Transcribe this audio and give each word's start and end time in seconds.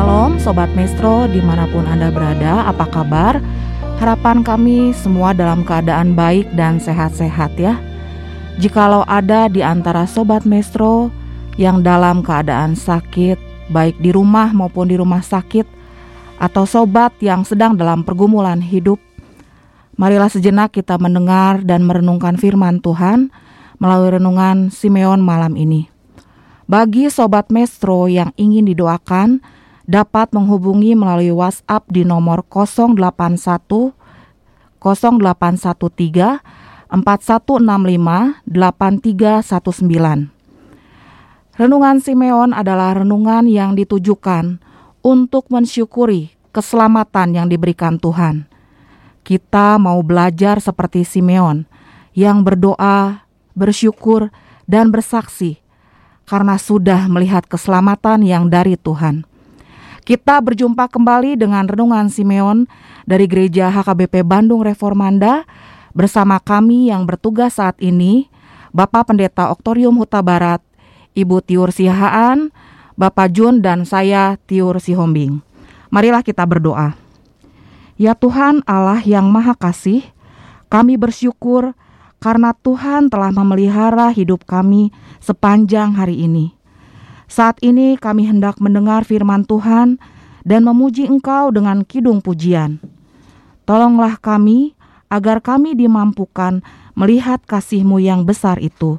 Shalom 0.00 0.40
Sobat 0.40 0.72
Maestro 0.72 1.28
di 1.28 1.44
mana 1.44 1.68
pun 1.68 1.84
Anda 1.84 2.08
berada, 2.08 2.64
apa 2.64 2.88
kabar? 2.88 3.36
Harapan 4.00 4.40
kami 4.40 4.96
semua 4.96 5.36
dalam 5.36 5.60
keadaan 5.60 6.16
baik 6.16 6.48
dan 6.56 6.80
sehat-sehat 6.80 7.52
ya 7.60 7.76
Jikalau 8.56 9.04
ada 9.04 9.52
di 9.52 9.60
antara 9.60 10.08
Sobat 10.08 10.48
Maestro 10.48 11.12
yang 11.60 11.84
dalam 11.84 12.24
keadaan 12.24 12.80
sakit 12.80 13.36
Baik 13.68 14.00
di 14.00 14.08
rumah 14.08 14.56
maupun 14.56 14.88
di 14.88 14.96
rumah 14.96 15.20
sakit 15.20 15.68
Atau 16.40 16.64
sobat 16.64 17.12
yang 17.20 17.44
sedang 17.44 17.76
dalam 17.76 18.00
pergumulan 18.00 18.64
hidup 18.64 18.96
Marilah 20.00 20.32
sejenak 20.32 20.72
kita 20.72 20.96
mendengar 20.96 21.60
dan 21.60 21.84
merenungkan 21.84 22.40
firman 22.40 22.80
Tuhan 22.80 23.28
melalui 23.76 24.16
renungan 24.16 24.72
Simeon 24.72 25.20
malam 25.20 25.60
ini. 25.60 25.92
Bagi 26.64 27.12
sobat 27.12 27.52
Maestro 27.52 28.08
yang 28.08 28.32
ingin 28.40 28.64
didoakan, 28.64 29.59
dapat 29.90 30.30
menghubungi 30.30 30.94
melalui 30.94 31.34
WhatsApp 31.34 31.90
di 31.90 32.06
nomor 32.06 32.46
081 32.46 33.90
0813 34.78 36.38
4165 36.94 38.46
8319. 38.46 40.30
Renungan 41.58 41.98
Simeon 41.98 42.54
adalah 42.54 43.02
renungan 43.02 43.50
yang 43.50 43.74
ditujukan 43.74 44.62
untuk 45.02 45.50
mensyukuri 45.50 46.30
keselamatan 46.54 47.34
yang 47.34 47.50
diberikan 47.50 47.98
Tuhan. 47.98 48.46
Kita 49.26 49.76
mau 49.76 50.00
belajar 50.06 50.62
seperti 50.62 51.04
Simeon 51.04 51.66
yang 52.16 52.46
berdoa, 52.46 53.26
bersyukur, 53.58 54.30
dan 54.70 54.94
bersaksi 54.94 55.58
karena 56.24 56.56
sudah 56.56 57.10
melihat 57.10 57.42
keselamatan 57.50 58.22
yang 58.22 58.46
dari 58.46 58.78
Tuhan. 58.78 59.29
Kita 60.10 60.42
berjumpa 60.42 60.90
kembali 60.90 61.38
dengan 61.38 61.70
Renungan 61.70 62.10
Simeon 62.10 62.66
dari 63.06 63.30
Gereja 63.30 63.70
HKBP 63.70 64.26
Bandung 64.26 64.58
Reformanda 64.58 65.46
bersama 65.94 66.42
kami 66.42 66.90
yang 66.90 67.06
bertugas 67.06 67.62
saat 67.62 67.78
ini, 67.78 68.26
Bapak 68.74 69.06
Pendeta 69.06 69.54
Oktorium 69.54 69.94
Huta 69.94 70.18
Barat, 70.18 70.58
Ibu 71.14 71.46
Tiur 71.46 71.70
Sihaan, 71.70 72.50
Bapak 72.98 73.30
Jun 73.30 73.62
dan 73.62 73.86
saya 73.86 74.34
Tiur 74.50 74.82
Sihombing. 74.82 75.46
Marilah 75.94 76.26
kita 76.26 76.42
berdoa. 76.42 76.98
Ya 77.94 78.18
Tuhan 78.18 78.66
Allah 78.66 79.06
yang 79.06 79.30
Maha 79.30 79.54
Kasih, 79.54 80.02
kami 80.66 80.98
bersyukur 80.98 81.70
karena 82.18 82.50
Tuhan 82.58 83.14
telah 83.14 83.30
memelihara 83.30 84.10
hidup 84.10 84.42
kami 84.42 84.90
sepanjang 85.22 85.94
hari 85.94 86.18
ini. 86.26 86.59
Saat 87.30 87.62
ini 87.62 87.94
kami 87.94 88.26
hendak 88.26 88.58
mendengar 88.58 89.06
firman 89.06 89.46
Tuhan 89.46 90.02
dan 90.42 90.66
memuji 90.66 91.06
Engkau 91.06 91.54
dengan 91.54 91.86
kidung 91.86 92.18
pujian. 92.18 92.82
Tolonglah 93.70 94.18
kami 94.18 94.74
agar 95.06 95.38
kami 95.38 95.78
dimampukan 95.78 96.58
melihat 96.98 97.38
kasih-Mu 97.46 98.02
yang 98.02 98.26
besar 98.26 98.58
itu, 98.58 98.98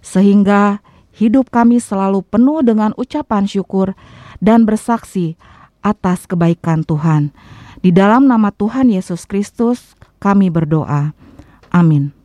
sehingga 0.00 0.80
hidup 1.12 1.52
kami 1.52 1.76
selalu 1.76 2.24
penuh 2.24 2.64
dengan 2.64 2.96
ucapan 2.96 3.44
syukur 3.44 3.92
dan 4.40 4.64
bersaksi 4.64 5.36
atas 5.84 6.24
kebaikan 6.24 6.80
Tuhan. 6.80 7.28
Di 7.84 7.92
dalam 7.92 8.24
nama 8.24 8.48
Tuhan 8.56 8.88
Yesus 8.88 9.28
Kristus 9.28 9.92
kami 10.16 10.48
berdoa. 10.48 11.12
Amin. 11.68 12.15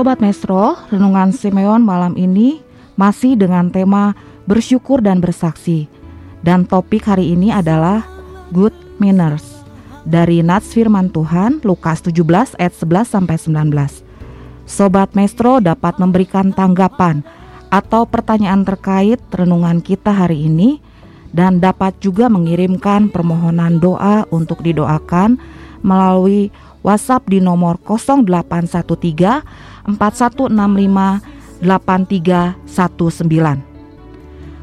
Sobat 0.00 0.16
Mestro, 0.16 0.80
Renungan 0.88 1.28
Simeon 1.28 1.84
malam 1.84 2.16
ini 2.16 2.64
masih 2.96 3.36
dengan 3.36 3.68
tema 3.68 4.16
bersyukur 4.48 5.04
dan 5.04 5.20
bersaksi. 5.20 5.92
Dan 6.40 6.64
topik 6.64 7.04
hari 7.04 7.36
ini 7.36 7.52
adalah 7.52 8.08
good 8.48 8.72
manners 8.96 9.60
dari 10.08 10.40
Nats 10.40 10.72
Firman 10.72 11.12
Tuhan 11.12 11.60
Lukas 11.68 12.00
17 12.00 12.16
ayat 12.56 12.72
11 12.80 13.12
sampai 13.12 13.36
19. 13.36 14.64
Sobat 14.64 15.12
Maestro 15.12 15.60
dapat 15.60 16.00
memberikan 16.00 16.56
tanggapan 16.56 17.20
atau 17.68 18.08
pertanyaan 18.08 18.64
terkait 18.64 19.20
renungan 19.28 19.84
kita 19.84 20.16
hari 20.16 20.48
ini 20.48 20.80
dan 21.28 21.60
dapat 21.60 21.92
juga 22.00 22.32
mengirimkan 22.32 23.12
permohonan 23.12 23.76
doa 23.76 24.24
untuk 24.32 24.64
didoakan 24.64 25.36
melalui 25.84 26.48
WhatsApp 26.80 27.28
di 27.28 27.44
nomor 27.44 27.76
0813 27.84 29.68
4165 29.88 31.40
8319. 31.60 33.70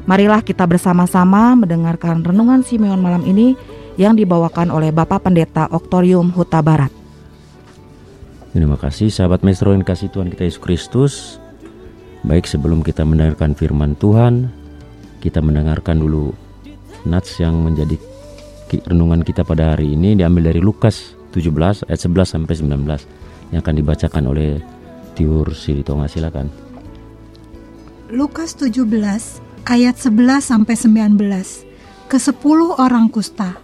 Marilah 0.08 0.40
kita 0.40 0.64
bersama-sama 0.64 1.52
mendengarkan 1.52 2.24
renungan 2.24 2.64
Simeon 2.64 2.98
malam 2.98 3.22
ini 3.28 3.52
yang 4.00 4.16
dibawakan 4.16 4.72
oleh 4.72 4.88
Bapak 4.88 5.28
Pendeta 5.28 5.68
Oktorium 5.68 6.32
Huta 6.32 6.64
Barat. 6.64 6.88
Terima 8.56 8.80
kasih 8.80 9.12
sahabat 9.12 9.44
Maestro 9.44 9.76
yang 9.76 9.84
kasih 9.84 10.08
Tuhan 10.08 10.32
kita 10.32 10.48
Yesus 10.48 10.62
Kristus. 10.62 11.14
Baik 12.24 12.48
sebelum 12.48 12.82
kita 12.82 13.04
mendengarkan 13.04 13.54
firman 13.54 13.94
Tuhan, 14.00 14.48
kita 15.20 15.44
mendengarkan 15.44 16.00
dulu 16.00 16.32
nats 17.06 17.38
yang 17.38 17.54
menjadi 17.62 17.94
renungan 18.88 19.22
kita 19.22 19.44
pada 19.44 19.76
hari 19.76 19.92
ini 19.92 20.18
diambil 20.18 20.50
dari 20.50 20.64
Lukas 20.64 21.14
17 21.36 21.84
ayat 21.86 22.00
11 22.00 22.24
sampai 22.24 22.54
19 22.56 23.54
yang 23.54 23.60
akan 23.60 23.74
dibacakan 23.76 24.24
oleh 24.28 24.60
Tiur 25.18 25.50
Silitonga 25.50 26.06
silakan. 26.06 26.46
Lukas 28.14 28.54
17 28.54 28.86
ayat 29.66 29.98
11 29.98 30.38
sampai 30.38 30.78
19 30.78 32.06
ke 32.06 32.16
10 32.22 32.38
orang 32.78 33.10
kusta. 33.10 33.58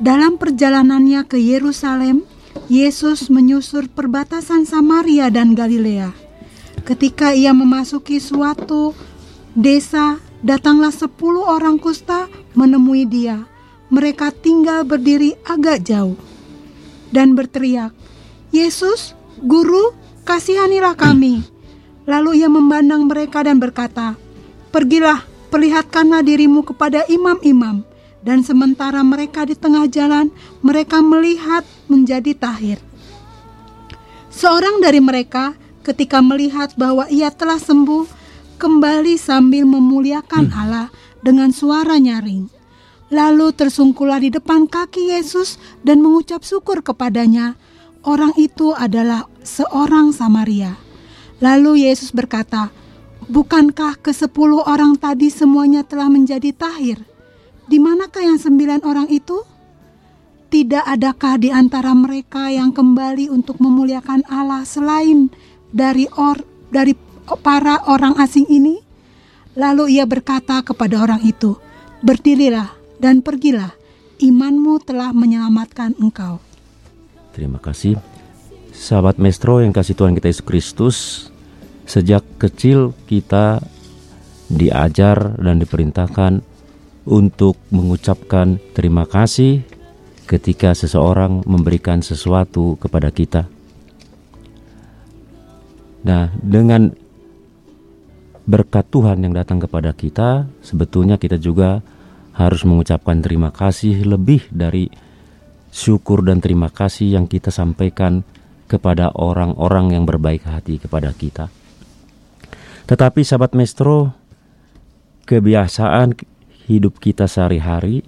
Dalam 0.00 0.40
perjalanannya 0.40 1.28
ke 1.28 1.36
Yerusalem, 1.36 2.24
Yesus 2.72 3.28
menyusur 3.28 3.92
perbatasan 3.92 4.64
Samaria 4.64 5.28
dan 5.28 5.52
Galilea. 5.52 6.16
Ketika 6.88 7.36
ia 7.36 7.52
memasuki 7.52 8.16
suatu 8.16 8.96
desa, 9.52 10.16
datanglah 10.40 10.94
sepuluh 10.94 11.44
orang 11.44 11.76
kusta 11.76 12.32
menemui 12.56 13.04
dia. 13.04 13.44
Mereka 13.92 14.32
tinggal 14.40 14.88
berdiri 14.88 15.36
agak 15.44 15.84
jauh 15.84 16.16
dan 17.12 17.32
berteriak, 17.32 17.92
Yesus, 18.52 19.16
Guru, 19.40 19.96
kasihanilah 20.28 20.92
kami. 20.92 21.40
Lalu 22.04 22.44
ia 22.44 22.52
memandang 22.52 23.08
mereka 23.08 23.40
dan 23.40 23.56
berkata, 23.56 24.20
Pergilah, 24.68 25.24
perlihatkanlah 25.48 26.20
dirimu 26.20 26.60
kepada 26.68 27.08
imam-imam. 27.08 27.80
Dan 28.20 28.44
sementara 28.44 29.00
mereka 29.00 29.48
di 29.48 29.56
tengah 29.56 29.88
jalan, 29.88 30.28
mereka 30.60 31.00
melihat 31.00 31.64
menjadi 31.88 32.36
tahir. 32.36 32.76
Seorang 34.28 34.84
dari 34.84 35.00
mereka 35.00 35.56
ketika 35.80 36.20
melihat 36.20 36.76
bahwa 36.76 37.08
ia 37.08 37.32
telah 37.32 37.56
sembuh, 37.56 38.04
kembali 38.60 39.16
sambil 39.16 39.64
memuliakan 39.64 40.52
hmm. 40.52 40.58
Allah 40.58 40.92
dengan 41.24 41.54
suara 41.54 41.96
nyaring. 41.96 42.52
Lalu 43.08 43.56
tersungkullah 43.56 44.20
di 44.20 44.28
depan 44.28 44.68
kaki 44.68 45.16
Yesus 45.16 45.56
dan 45.80 46.04
mengucap 46.04 46.44
syukur 46.44 46.84
kepadanya. 46.84 47.56
Orang 48.04 48.36
itu 48.36 48.76
adalah 48.76 49.24
seorang 49.48 50.12
Samaria. 50.12 50.76
Lalu 51.40 51.88
Yesus 51.88 52.12
berkata, 52.12 52.68
Bukankah 53.28 54.00
ke 54.00 54.08
sepuluh 54.16 54.64
orang 54.64 54.96
tadi 54.96 55.28
semuanya 55.28 55.84
telah 55.84 56.08
menjadi 56.08 56.48
tahir? 56.56 57.04
Di 57.68 57.76
manakah 57.76 58.24
yang 58.24 58.40
sembilan 58.40 58.80
orang 58.88 59.12
itu? 59.12 59.44
Tidak 60.48 60.80
adakah 60.80 61.36
di 61.36 61.52
antara 61.52 61.92
mereka 61.92 62.48
yang 62.48 62.72
kembali 62.72 63.28
untuk 63.28 63.60
memuliakan 63.60 64.24
Allah 64.32 64.64
selain 64.64 65.28
dari 65.68 66.08
or 66.16 66.40
dari 66.72 66.96
para 67.44 67.84
orang 67.84 68.16
asing 68.16 68.48
ini? 68.48 68.80
Lalu 69.52 70.00
ia 70.00 70.08
berkata 70.08 70.64
kepada 70.64 71.04
orang 71.04 71.20
itu, 71.20 71.60
"Berdirilah 72.00 72.72
dan 72.96 73.20
pergilah, 73.20 73.76
imanmu 74.24 74.80
telah 74.88 75.12
menyelamatkan 75.12 76.00
engkau." 76.00 76.40
Terima 77.36 77.60
kasih. 77.60 78.00
Sahabat 78.78 79.18
Mestro 79.18 79.58
yang 79.58 79.74
kasih 79.74 79.98
Tuhan 79.98 80.14
kita 80.14 80.30
Yesus 80.30 80.46
Kristus, 80.46 80.96
sejak 81.82 82.22
kecil 82.38 82.94
kita 83.10 83.58
diajar 84.46 85.34
dan 85.34 85.58
diperintahkan 85.58 86.46
untuk 87.02 87.58
mengucapkan 87.74 88.62
terima 88.78 89.02
kasih 89.02 89.66
ketika 90.30 90.78
seseorang 90.78 91.42
memberikan 91.42 92.06
sesuatu 92.06 92.78
kepada 92.78 93.10
kita. 93.10 93.50
Nah, 96.06 96.30
dengan 96.38 96.94
berkat 98.46 98.86
Tuhan 98.94 99.26
yang 99.26 99.34
datang 99.34 99.58
kepada 99.58 99.90
kita, 99.90 100.46
sebetulnya 100.62 101.18
kita 101.18 101.34
juga 101.34 101.82
harus 102.30 102.62
mengucapkan 102.62 103.18
terima 103.26 103.50
kasih 103.50 104.06
lebih 104.06 104.46
dari 104.54 104.86
syukur 105.74 106.22
dan 106.22 106.38
terima 106.38 106.70
kasih 106.70 107.18
yang 107.18 107.26
kita 107.26 107.50
sampaikan 107.50 108.22
kepada 108.68 109.10
orang-orang 109.16 109.96
yang 109.96 110.04
berbaik 110.04 110.44
hati 110.44 110.76
kepada 110.76 111.10
kita. 111.16 111.48
Tetapi 112.88 113.20
sahabat 113.24 113.56
Mestro, 113.56 114.12
kebiasaan 115.24 116.16
hidup 116.68 117.00
kita 117.00 117.24
sehari-hari 117.28 118.04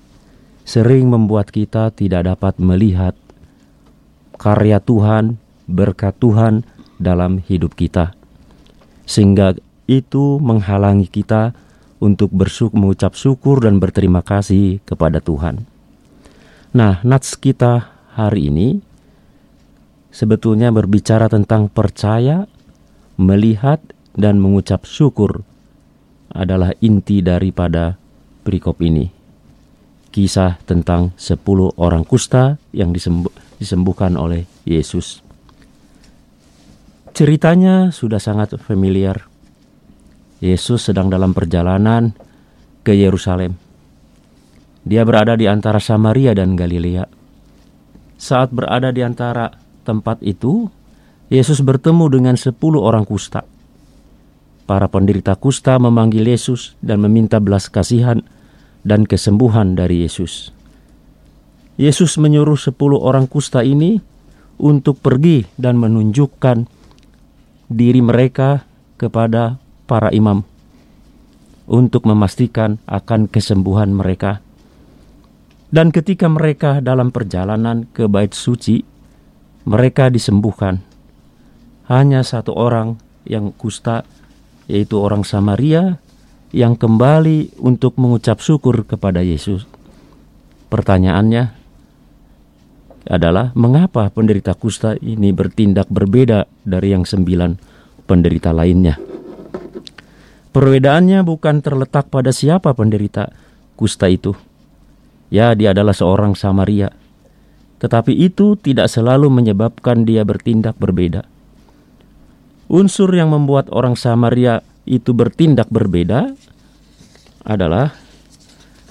sering 0.65 1.09
membuat 1.09 1.49
kita 1.53 1.93
tidak 1.93 2.29
dapat 2.29 2.61
melihat 2.61 3.17
karya 4.41 4.81
Tuhan, 4.81 5.37
berkat 5.69 6.17
Tuhan 6.21 6.65
dalam 6.97 7.41
hidup 7.45 7.77
kita. 7.77 8.17
Sehingga 9.05 9.57
itu 9.85 10.39
menghalangi 10.41 11.11
kita 11.11 11.53
untuk 12.01 12.33
bersyukur, 12.33 12.79
mengucap 12.79 13.13
syukur 13.13 13.61
dan 13.61 13.77
berterima 13.83 14.25
kasih 14.25 14.81
kepada 14.89 15.21
Tuhan. 15.21 15.69
Nah, 16.73 17.03
nats 17.05 17.35
kita 17.37 17.91
hari 18.15 18.49
ini 18.49 18.81
sebetulnya 20.11 20.75
berbicara 20.75 21.31
tentang 21.31 21.71
percaya, 21.71 22.47
melihat, 23.19 23.83
dan 24.15 24.43
mengucap 24.43 24.85
syukur 24.87 25.47
adalah 26.35 26.75
inti 26.83 27.23
daripada 27.23 27.95
perikop 28.43 28.83
ini 28.83 29.21
kisah 30.11 30.59
tentang 30.67 31.15
sepuluh 31.15 31.71
orang 31.79 32.03
kusta 32.03 32.59
yang 32.75 32.91
disembuh, 32.91 33.31
disembuhkan 33.63 34.19
oleh 34.19 34.45
Yesus. 34.67 35.23
Ceritanya 37.15 37.95
sudah 37.95 38.19
sangat 38.19 38.59
familiar. 38.59 39.27
Yesus 40.43 40.91
sedang 40.91 41.13
dalam 41.13 41.37
perjalanan 41.37 42.17
ke 42.83 42.97
Yerusalem. 42.97 43.55
Dia 44.83 45.05
berada 45.05 45.37
di 45.37 45.45
antara 45.45 45.79
Samaria 45.79 46.33
dan 46.33 46.57
Galilea. 46.57 47.05
Saat 48.17 48.51
berada 48.51 48.89
di 48.89 49.05
antara 49.05 49.53
tempat 49.91 50.23
itu, 50.23 50.71
Yesus 51.27 51.59
bertemu 51.67 52.07
dengan 52.07 52.39
sepuluh 52.39 52.87
orang 52.87 53.03
kusta. 53.03 53.43
Para 54.71 54.87
penderita 54.87 55.35
kusta 55.35 55.75
memanggil 55.83 56.31
Yesus 56.31 56.79
dan 56.79 57.03
meminta 57.03 57.43
belas 57.43 57.67
kasihan 57.67 58.23
dan 58.87 59.03
kesembuhan 59.03 59.75
dari 59.75 60.07
Yesus. 60.07 60.55
Yesus 61.75 62.15
menyuruh 62.23 62.55
sepuluh 62.55 63.03
orang 63.03 63.27
kusta 63.27 63.67
ini 63.67 63.99
untuk 64.63 65.03
pergi 65.03 65.51
dan 65.59 65.75
menunjukkan 65.75 66.71
diri 67.67 67.99
mereka 67.99 68.63
kepada 68.95 69.59
para 69.91 70.15
imam 70.15 70.47
untuk 71.71 72.07
memastikan 72.07 72.79
akan 72.87 73.27
kesembuhan 73.27 73.91
mereka. 73.91 74.43
Dan 75.71 75.95
ketika 75.95 76.27
mereka 76.27 76.83
dalam 76.83 77.15
perjalanan 77.15 77.87
ke 77.95 78.11
bait 78.11 78.35
suci, 78.35 78.83
mereka 79.65 80.09
disembuhkan. 80.09 80.81
Hanya 81.91 82.23
satu 82.23 82.55
orang 82.55 83.01
yang 83.27 83.51
kusta, 83.55 84.07
yaitu 84.71 84.97
orang 85.03 85.27
Samaria, 85.27 85.99
yang 86.51 86.75
kembali 86.75 87.59
untuk 87.63 87.99
mengucap 87.99 88.43
syukur 88.43 88.83
kepada 88.87 89.23
Yesus. 89.23 89.67
Pertanyaannya 90.71 91.51
adalah 93.11 93.51
mengapa 93.59 94.07
penderita 94.13 94.55
kusta 94.55 94.95
ini 95.03 95.35
bertindak 95.35 95.91
berbeda 95.91 96.47
dari 96.63 96.95
yang 96.95 97.03
sembilan 97.03 97.59
penderita 98.07 98.55
lainnya? 98.55 98.99
Perbedaannya 100.51 101.23
bukan 101.23 101.63
terletak 101.63 102.11
pada 102.11 102.35
siapa 102.35 102.75
penderita 102.75 103.31
kusta 103.79 104.11
itu. 104.11 104.35
Ya, 105.31 105.55
dia 105.55 105.71
adalah 105.71 105.95
seorang 105.95 106.35
Samaria. 106.35 106.91
Tetapi 107.81 108.13
itu 108.13 108.61
tidak 108.61 108.93
selalu 108.93 109.33
menyebabkan 109.33 110.05
dia 110.05 110.21
bertindak 110.23 110.77
berbeda. 110.77 111.25
Unsur 112.71 113.11
yang 113.11 113.33
membuat 113.33 113.73
orang 113.73 113.97
Samaria 113.99 114.63
itu 114.87 115.11
bertindak 115.17 115.67
berbeda 115.73 116.31
adalah 117.43 117.97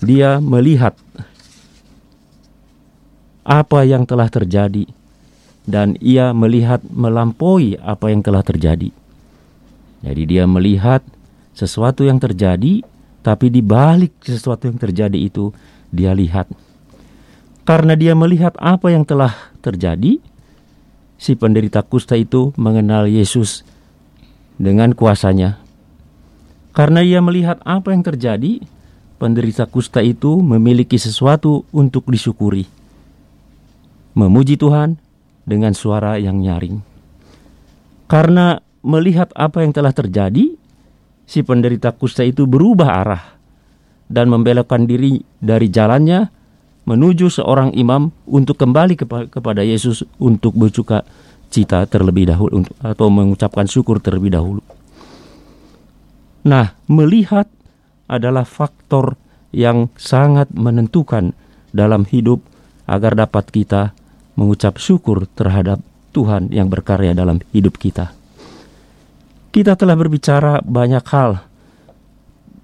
dia 0.02 0.42
melihat 0.44 0.98
apa 3.46 3.86
yang 3.88 4.04
telah 4.04 4.28
terjadi 4.28 4.84
dan 5.70 5.94
ia 6.02 6.34
melihat 6.34 6.82
melampaui 6.90 7.78
apa 7.78 8.10
yang 8.10 8.26
telah 8.26 8.42
terjadi. 8.42 8.90
Jadi 10.02 10.22
dia 10.26 10.50
melihat 10.50 11.06
sesuatu 11.54 12.08
yang 12.08 12.18
terjadi 12.18 12.82
tapi 13.20 13.52
di 13.52 13.60
balik 13.60 14.16
sesuatu 14.24 14.66
yang 14.66 14.80
terjadi 14.80 15.18
itu 15.20 15.52
dia 15.92 16.16
lihat. 16.16 16.48
Karena 17.70 17.94
dia 17.94 18.18
melihat 18.18 18.58
apa 18.58 18.90
yang 18.90 19.06
telah 19.06 19.30
terjadi, 19.62 20.18
si 21.22 21.38
penderita 21.38 21.86
kusta 21.86 22.18
itu 22.18 22.50
mengenal 22.58 23.06
Yesus 23.06 23.62
dengan 24.58 24.98
kuasanya. 24.98 25.62
Karena 26.74 27.06
ia 27.06 27.22
melihat 27.22 27.62
apa 27.62 27.94
yang 27.94 28.02
terjadi, 28.02 28.66
penderita 29.22 29.70
kusta 29.70 30.02
itu 30.02 30.42
memiliki 30.42 30.98
sesuatu 30.98 31.70
untuk 31.70 32.10
disyukuri. 32.10 32.66
Memuji 34.18 34.58
Tuhan 34.58 34.98
dengan 35.46 35.78
suara 35.78 36.18
yang 36.18 36.42
nyaring. 36.42 36.82
Karena 38.10 38.58
melihat 38.82 39.30
apa 39.38 39.62
yang 39.62 39.78
telah 39.78 39.94
terjadi, 39.94 40.58
si 41.30 41.46
penderita 41.46 41.94
kusta 41.94 42.26
itu 42.26 42.50
berubah 42.50 42.90
arah 43.06 43.24
dan 44.10 44.26
membelokkan 44.26 44.90
diri 44.90 45.22
dari 45.38 45.70
jalannya 45.70 46.39
menuju 46.90 47.30
seorang 47.30 47.70
imam 47.78 48.10
untuk 48.26 48.58
kembali 48.58 48.98
kepa 48.98 49.30
kepada 49.30 49.62
Yesus 49.62 50.02
untuk 50.18 50.58
bersuka 50.58 51.06
cita 51.54 51.86
terlebih 51.86 52.26
dahulu 52.34 52.66
atau 52.82 53.14
mengucapkan 53.14 53.70
syukur 53.70 54.02
terlebih 54.02 54.34
dahulu. 54.34 54.66
Nah, 56.50 56.74
melihat 56.90 57.46
adalah 58.10 58.42
faktor 58.42 59.22
yang 59.54 59.94
sangat 59.94 60.50
menentukan 60.50 61.38
dalam 61.70 62.10
hidup 62.10 62.42
agar 62.90 63.14
dapat 63.14 63.54
kita 63.54 63.94
mengucap 64.34 64.82
syukur 64.82 65.30
terhadap 65.38 65.78
Tuhan 66.10 66.50
yang 66.50 66.74
berkarya 66.74 67.14
dalam 67.14 67.38
hidup 67.54 67.78
kita. 67.78 68.10
Kita 69.54 69.78
telah 69.78 69.94
berbicara 69.94 70.62
banyak 70.66 71.06
hal 71.06 71.46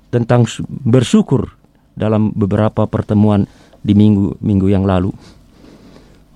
tentang 0.09 0.49
bersyukur 0.65 1.53
dalam 1.93 2.33
beberapa 2.33 2.85
pertemuan 2.89 3.45
di 3.85 3.93
minggu-minggu 3.93 4.67
yang 4.73 4.89
lalu. 4.89 5.13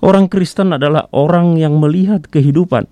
Orang 0.00 0.30
Kristen 0.30 0.70
adalah 0.70 1.10
orang 1.10 1.58
yang 1.58 1.82
melihat 1.82 2.24
kehidupan. 2.30 2.86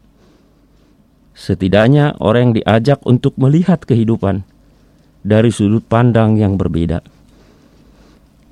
Setidaknya 1.38 2.19
orang 2.19 2.50
yang 2.50 2.55
diajak 2.59 2.99
untuk 3.07 3.38
melihat 3.38 3.87
kehidupan 3.87 4.43
dari 5.23 5.55
sudut 5.55 5.87
pandang 5.87 6.35
yang 6.35 6.59
berbeda. 6.59 7.00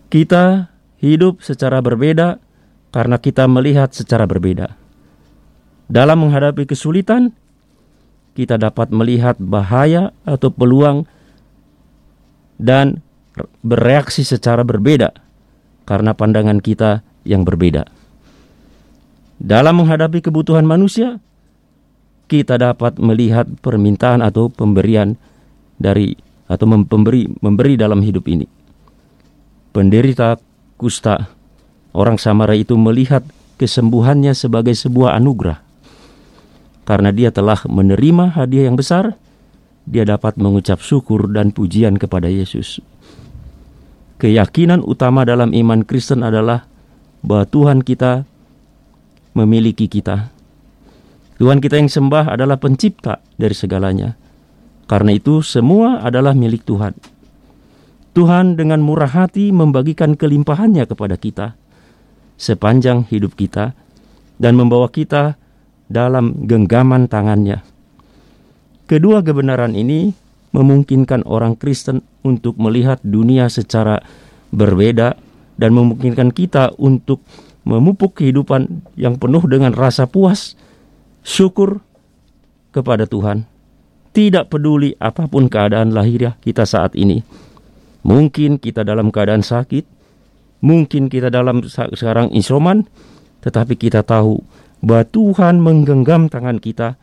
Kita 0.06 0.70
hidup 1.02 1.42
secara 1.42 1.82
berbeda 1.82 2.38
karena 2.94 3.18
kita 3.18 3.50
melihat 3.50 3.90
secara 3.90 4.25
berbeda. 4.25 4.78
Dalam 5.90 6.22
menghadapi 6.22 6.64
kesulitan, 6.64 7.34
kita 8.38 8.56
dapat 8.56 8.94
melihat 8.94 9.34
bahaya 9.42 10.14
atau 10.22 10.48
peluang 10.54 11.04
dan 12.56 13.02
bereaksi 13.60 14.25
secara 14.25 14.64
berbeda 14.64 15.25
karena 15.86 16.12
pandangan 16.12 16.58
kita 16.58 17.00
yang 17.22 17.46
berbeda. 17.46 17.86
Dalam 19.38 19.80
menghadapi 19.80 20.20
kebutuhan 20.20 20.66
manusia, 20.66 21.22
kita 22.26 22.58
dapat 22.58 22.98
melihat 22.98 23.46
permintaan 23.62 24.20
atau 24.20 24.50
pemberian 24.50 25.14
dari 25.78 26.18
atau 26.50 26.66
memberi 26.66 27.30
memberi 27.38 27.78
dalam 27.78 28.02
hidup 28.02 28.26
ini. 28.26 28.46
Penderita 29.70 30.40
kusta 30.74 31.30
orang 31.94 32.18
Samara 32.18 32.58
itu 32.58 32.74
melihat 32.74 33.22
kesembuhannya 33.60 34.34
sebagai 34.34 34.74
sebuah 34.74 35.14
anugerah. 35.20 35.62
Karena 36.86 37.10
dia 37.10 37.34
telah 37.34 37.58
menerima 37.66 38.38
hadiah 38.38 38.70
yang 38.70 38.78
besar, 38.78 39.18
dia 39.84 40.06
dapat 40.06 40.38
mengucap 40.38 40.78
syukur 40.80 41.28
dan 41.30 41.50
pujian 41.50 41.98
kepada 41.98 42.30
Yesus 42.30 42.78
keyakinan 44.16 44.85
utama 44.85 45.25
dalam 45.25 45.52
iman 45.52 45.85
Kristen 45.85 46.25
adalah 46.25 46.64
bahwa 47.20 47.44
Tuhan 47.49 47.80
kita 47.85 48.25
memiliki 49.37 49.87
kita. 49.87 50.32
Tuhan 51.37 51.61
kita 51.61 51.76
yang 51.76 51.92
sembah 51.92 52.32
adalah 52.32 52.56
pencipta 52.56 53.20
dari 53.37 53.52
segalanya. 53.52 54.16
Karena 54.88 55.12
itu 55.12 55.44
semua 55.44 56.00
adalah 56.00 56.32
milik 56.32 56.64
Tuhan. 56.64 56.96
Tuhan 58.16 58.56
dengan 58.56 58.80
murah 58.80 59.12
hati 59.12 59.52
membagikan 59.52 60.16
kelimpahannya 60.16 60.88
kepada 60.88 61.20
kita 61.20 61.52
sepanjang 62.40 63.04
hidup 63.12 63.37
kita 63.37 63.76
dan 64.40 64.56
membawa 64.56 64.88
kita 64.88 65.37
dalam 65.92 66.49
genggaman 66.49 67.12
tangannya. 67.12 67.61
Kedua 68.88 69.20
kebenaran 69.20 69.76
ini 69.76 70.16
memungkinkan 70.50 71.26
orang 71.26 71.58
Kristen 71.58 72.04
untuk 72.22 72.58
melihat 72.58 72.98
dunia 73.02 73.50
secara 73.50 74.02
berbeda 74.54 75.18
dan 75.56 75.70
memungkinkan 75.72 76.30
kita 76.30 76.74
untuk 76.76 77.24
memupuk 77.66 78.22
kehidupan 78.22 78.86
yang 78.94 79.18
penuh 79.18 79.42
dengan 79.50 79.74
rasa 79.74 80.06
puas, 80.06 80.54
syukur 81.26 81.82
kepada 82.70 83.08
Tuhan. 83.08 83.48
Tidak 84.14 84.48
peduli 84.48 84.96
apa 84.96 85.28
pun 85.28 85.50
keadaan 85.50 85.92
lahiriah 85.92 86.38
kita 86.40 86.64
saat 86.64 86.96
ini. 86.96 87.20
Mungkin 88.06 88.62
kita 88.62 88.86
dalam 88.86 89.10
keadaan 89.10 89.42
sakit, 89.42 89.84
mungkin 90.62 91.10
kita 91.10 91.28
dalam 91.28 91.60
sekarang 91.68 92.30
insoman, 92.32 92.86
tetapi 93.42 93.74
kita 93.76 94.06
tahu 94.06 94.40
bahwa 94.80 95.04
Tuhan 95.10 95.58
menggenggam 95.60 96.30
tangan 96.30 96.62
kita, 96.62 96.96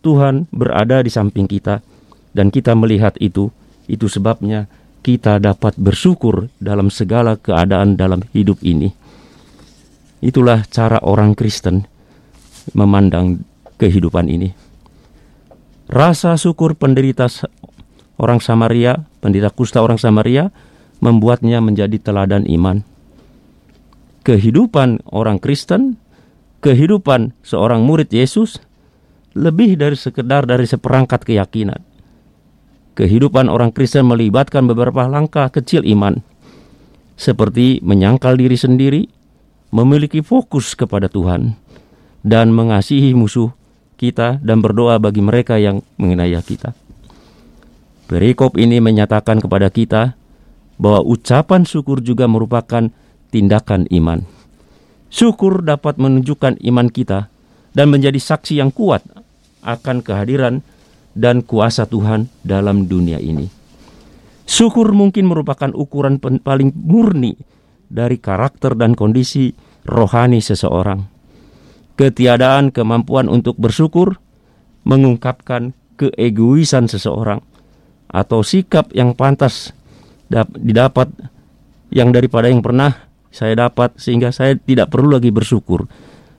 Tuhan 0.00 0.46
berada 0.54 1.02
di 1.02 1.10
samping 1.10 1.50
kita, 1.50 1.82
dan 2.34 2.50
kita 2.50 2.74
melihat 2.74 3.14
itu, 3.22 3.54
itu 3.86 4.10
sebabnya 4.10 4.66
kita 5.06 5.38
dapat 5.38 5.78
bersyukur 5.78 6.50
dalam 6.58 6.90
segala 6.90 7.38
keadaan 7.38 7.94
dalam 7.94 8.26
hidup 8.34 8.58
ini. 8.66 8.90
Itulah 10.18 10.66
cara 10.66 10.98
orang 11.06 11.38
Kristen 11.38 11.86
memandang 12.74 13.46
kehidupan 13.78 14.26
ini. 14.26 14.50
Rasa 15.86 16.34
syukur 16.34 16.74
penderita 16.74 17.30
orang 18.18 18.42
Samaria, 18.42 19.04
penderita 19.22 19.52
kusta 19.54 19.84
orang 19.84 20.00
Samaria, 20.00 20.50
membuatnya 20.98 21.60
menjadi 21.60 22.00
teladan 22.00 22.48
iman. 22.48 22.80
Kehidupan 24.24 25.04
orang 25.12 25.36
Kristen, 25.36 26.00
kehidupan 26.64 27.36
seorang 27.44 27.84
murid 27.84 28.08
Yesus, 28.08 28.56
lebih 29.36 29.76
dari 29.76 30.00
sekedar 30.00 30.48
dari 30.48 30.64
seperangkat 30.64 31.28
keyakinan 31.28 31.93
kehidupan 32.94 33.50
orang 33.50 33.74
Kristen 33.74 34.06
melibatkan 34.06 34.66
beberapa 34.70 35.06
langkah 35.10 35.50
kecil 35.50 35.82
iman, 35.86 36.22
seperti 37.18 37.82
menyangkal 37.82 38.38
diri 38.38 38.54
sendiri, 38.54 39.02
memiliki 39.74 40.22
fokus 40.22 40.78
kepada 40.78 41.10
Tuhan, 41.10 41.58
dan 42.22 42.54
mengasihi 42.54 43.12
musuh 43.12 43.50
kita 43.98 44.42
dan 44.42 44.62
berdoa 44.62 44.98
bagi 44.98 45.22
mereka 45.22 45.58
yang 45.58 45.82
mengenai 45.98 46.34
kita. 46.42 46.74
Perikop 48.04 48.60
ini 48.60 48.78
menyatakan 48.78 49.40
kepada 49.40 49.72
kita 49.72 50.14
bahwa 50.76 51.00
ucapan 51.06 51.64
syukur 51.64 52.02
juga 52.04 52.28
merupakan 52.28 52.90
tindakan 53.30 53.86
iman. 53.90 54.22
Syukur 55.08 55.62
dapat 55.62 55.96
menunjukkan 55.96 56.58
iman 56.58 56.90
kita 56.90 57.30
dan 57.72 57.86
menjadi 57.90 58.18
saksi 58.18 58.58
yang 58.58 58.74
kuat 58.74 59.02
akan 59.64 60.02
kehadiran 60.02 60.60
dan 61.14 61.46
kuasa 61.46 61.86
Tuhan 61.86 62.26
dalam 62.42 62.90
dunia 62.90 63.22
ini. 63.22 63.46
Syukur 64.44 64.92
mungkin 64.92 65.30
merupakan 65.30 65.72
ukuran 65.72 66.20
paling 66.20 66.74
murni 66.76 67.32
dari 67.88 68.20
karakter 68.20 68.76
dan 68.76 68.92
kondisi 68.92 69.54
rohani 69.88 70.44
seseorang. 70.44 71.00
Ketiadaan 71.94 72.74
kemampuan 72.74 73.30
untuk 73.30 73.56
bersyukur 73.56 74.18
mengungkapkan 74.84 75.72
keegoisan 75.96 76.90
seseorang 76.90 77.40
atau 78.10 78.42
sikap 78.42 78.90
yang 78.92 79.14
pantas 79.14 79.72
didapat 80.58 81.08
yang 81.94 82.10
daripada 82.10 82.50
yang 82.50 82.60
pernah 82.60 83.06
saya 83.30 83.66
dapat 83.66 83.94
sehingga 83.98 84.34
saya 84.34 84.58
tidak 84.58 84.90
perlu 84.90 85.14
lagi 85.14 85.30
bersyukur. 85.30 85.86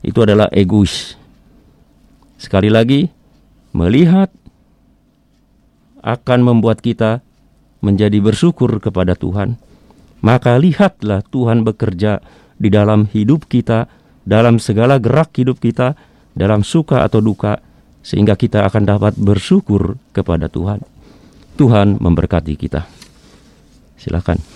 Itu 0.06 0.24
adalah 0.24 0.52
egois. 0.52 1.18
Sekali 2.36 2.68
lagi, 2.68 3.08
melihat 3.72 4.32
akan 6.06 6.40
membuat 6.46 6.86
kita 6.86 7.26
menjadi 7.82 8.22
bersyukur 8.22 8.78
kepada 8.78 9.18
Tuhan. 9.18 9.58
Maka 10.22 10.62
lihatlah 10.62 11.26
Tuhan 11.34 11.66
bekerja 11.66 12.22
di 12.62 12.70
dalam 12.70 13.10
hidup 13.10 13.50
kita, 13.50 13.90
dalam 14.24 14.62
segala 14.62 15.02
gerak 15.02 15.34
hidup 15.36 15.58
kita, 15.58 15.98
dalam 16.38 16.62
suka 16.62 17.02
atau 17.02 17.20
duka, 17.20 17.60
sehingga 18.06 18.38
kita 18.38 18.70
akan 18.70 18.84
dapat 18.86 19.14
bersyukur 19.18 19.98
kepada 20.14 20.46
Tuhan. 20.46 20.82
Tuhan 21.58 21.98
memberkati 21.98 22.54
kita. 22.54 22.86
Silakan. 23.98 24.55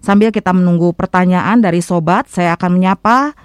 Sambil 0.00 0.32
kita 0.32 0.56
menunggu 0.56 0.96
pertanyaan 0.96 1.60
dari 1.60 1.84
sobat, 1.84 2.24
saya 2.30 2.56
akan 2.56 2.80
menyapa 2.80 3.36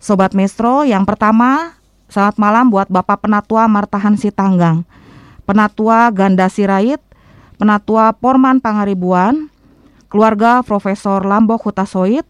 Sobat 0.00 0.32
Mestro 0.32 0.80
yang 0.82 1.04
pertama, 1.04 1.76
selamat 2.08 2.40
malam 2.40 2.72
buat 2.72 2.88
Bapak 2.88 3.28
Penatua 3.28 3.68
Martahan 3.68 4.16
Sitanggang, 4.16 4.88
Penatua 5.44 6.08
Ganda 6.10 6.48
Sirait, 6.48 6.98
Penatua 7.60 8.16
Porman 8.16 8.64
Pangaribuan, 8.64 9.52
keluarga 10.10 10.60
Profesor 10.66 11.22
Lambok 11.22 11.70
Hutasoit, 11.70 12.26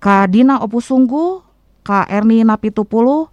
Kak 0.00 0.32
Dina 0.32 0.58
Opusunggu, 0.64 1.44
Kak 1.84 2.08
Erni 2.08 2.40
Napitupulu, 2.42 3.28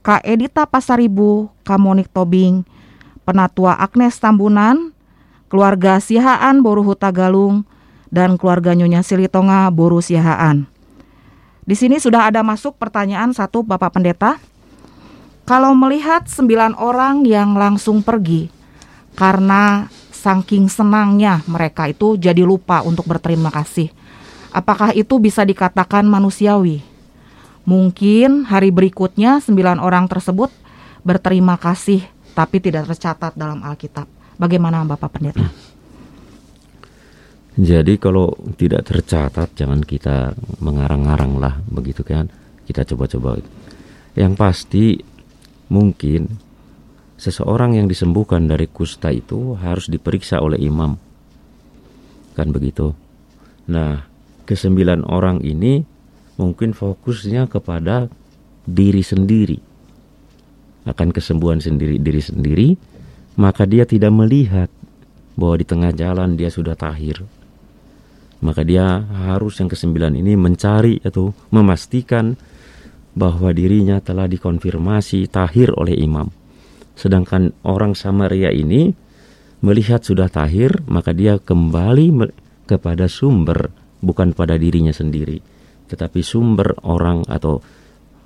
Kak 0.00 0.22
Edita 0.22 0.64
Pasaribu, 0.64 1.50
Kak 1.66 1.82
Monik 1.82 2.08
Tobing, 2.14 2.62
Penatua 3.26 3.74
Agnes 3.76 4.14
Tambunan, 4.22 4.94
keluarga 5.50 5.98
Sihaan 5.98 6.62
Boru 6.62 6.86
Hutagalung, 6.86 7.66
dan 8.14 8.38
keluarga 8.38 8.72
Nyonya 8.78 9.02
Silitonga 9.02 9.66
Boru 9.74 9.98
Sihaan. 9.98 10.70
Di 11.62 11.74
sini 11.78 11.98
sudah 12.02 12.30
ada 12.30 12.42
masuk 12.42 12.78
pertanyaan 12.78 13.34
satu 13.34 13.62
Bapak 13.62 13.98
Pendeta. 13.98 14.38
Kalau 15.42 15.74
melihat 15.74 16.30
sembilan 16.30 16.78
orang 16.78 17.26
yang 17.26 17.58
langsung 17.58 18.02
pergi, 18.02 18.46
karena 19.18 19.90
saking 20.22 20.70
senangnya 20.70 21.42
mereka 21.50 21.90
itu 21.90 22.14
jadi 22.14 22.46
lupa 22.46 22.86
untuk 22.86 23.10
berterima 23.10 23.50
kasih. 23.50 23.90
Apakah 24.54 24.94
itu 24.94 25.18
bisa 25.18 25.42
dikatakan 25.42 26.06
manusiawi? 26.06 26.84
Mungkin 27.66 28.46
hari 28.46 28.70
berikutnya 28.70 29.42
sembilan 29.42 29.82
orang 29.82 30.06
tersebut 30.06 30.54
berterima 31.02 31.58
kasih 31.58 32.06
tapi 32.38 32.62
tidak 32.62 32.86
tercatat 32.94 33.34
dalam 33.34 33.66
Alkitab. 33.66 34.06
Bagaimana 34.38 34.86
Bapak 34.86 35.10
Pendeta? 35.18 35.42
Jadi 37.52 38.00
kalau 38.00 38.32
tidak 38.56 38.88
tercatat 38.88 39.52
jangan 39.52 39.84
kita 39.84 40.32
mengarang-arang 40.62 41.36
lah 41.36 41.60
begitu 41.68 42.00
kan. 42.00 42.30
Kita 42.62 42.86
coba-coba. 42.86 43.42
Yang 44.16 44.32
pasti 44.38 44.84
mungkin 45.68 46.51
seseorang 47.22 47.78
yang 47.78 47.86
disembuhkan 47.86 48.50
dari 48.50 48.66
kusta 48.66 49.14
itu 49.14 49.54
harus 49.54 49.86
diperiksa 49.86 50.42
oleh 50.42 50.58
imam. 50.58 50.98
Kan 52.34 52.50
begitu. 52.50 52.90
Nah, 53.70 54.02
kesembilan 54.42 55.06
orang 55.06 55.38
ini 55.46 55.86
mungkin 56.34 56.74
fokusnya 56.74 57.46
kepada 57.46 58.10
diri 58.66 59.06
sendiri. 59.06 59.58
Akan 60.82 61.14
kesembuhan 61.14 61.62
sendiri 61.62 62.02
diri 62.02 62.18
sendiri, 62.18 62.68
maka 63.38 63.70
dia 63.70 63.86
tidak 63.86 64.10
melihat 64.10 64.66
bahwa 65.38 65.62
di 65.62 65.66
tengah 65.68 65.94
jalan 65.94 66.34
dia 66.34 66.50
sudah 66.50 66.74
tahir. 66.74 67.22
Maka 68.42 68.66
dia 68.66 69.06
harus 69.30 69.62
yang 69.62 69.70
kesembilan 69.70 70.18
ini 70.18 70.34
mencari 70.34 70.98
atau 71.06 71.30
memastikan 71.54 72.34
bahwa 73.14 73.54
dirinya 73.54 74.02
telah 74.02 74.26
dikonfirmasi 74.26 75.30
tahir 75.30 75.70
oleh 75.78 75.94
imam 76.02 76.41
Sedangkan 76.94 77.56
orang 77.64 77.96
Samaria 77.96 78.52
ini 78.52 78.92
melihat 79.62 80.02
sudah 80.02 80.28
tahir, 80.28 80.82
maka 80.90 81.14
dia 81.14 81.38
kembali 81.38 82.12
kepada 82.66 83.06
sumber, 83.06 83.70
bukan 84.02 84.34
pada 84.34 84.58
dirinya 84.58 84.90
sendiri, 84.90 85.38
tetapi 85.88 86.20
sumber 86.20 86.74
orang 86.82 87.22
atau 87.30 87.62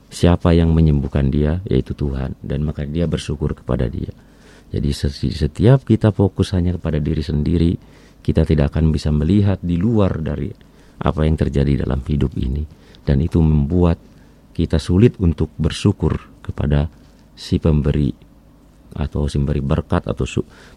siapa 0.09 0.57
yang 0.57 0.73
menyembuhkan 0.73 1.29
dia, 1.29 1.61
yaitu 1.69 1.93
Tuhan, 1.93 2.39
dan 2.41 2.65
maka 2.65 2.89
dia 2.89 3.05
bersyukur 3.05 3.53
kepada 3.53 3.87
dia. 3.91 4.11
Jadi 4.73 4.91
setiap 5.31 5.87
kita 5.87 6.11
fokus 6.11 6.51
hanya 6.57 6.75
kepada 6.75 6.99
diri 6.99 7.23
sendiri, 7.23 7.73
kita 8.19 8.43
tidak 8.43 8.75
akan 8.75 8.91
bisa 8.91 9.15
melihat 9.15 9.63
di 9.63 9.79
luar 9.79 10.19
dari 10.19 10.51
apa 10.99 11.23
yang 11.23 11.39
terjadi 11.39 11.87
dalam 11.87 12.03
hidup 12.03 12.35
ini. 12.35 12.67
Dan 13.07 13.23
itu 13.23 13.39
membuat 13.39 14.03
kita 14.51 14.83
sulit 14.83 15.15
untuk 15.23 15.55
bersyukur 15.55 16.19
kepada 16.43 16.91
si 17.39 17.63
pemberi 17.63 18.26
atau 18.97 19.29
memberi 19.29 19.61
berkat 19.61 20.09
atau 20.09 20.25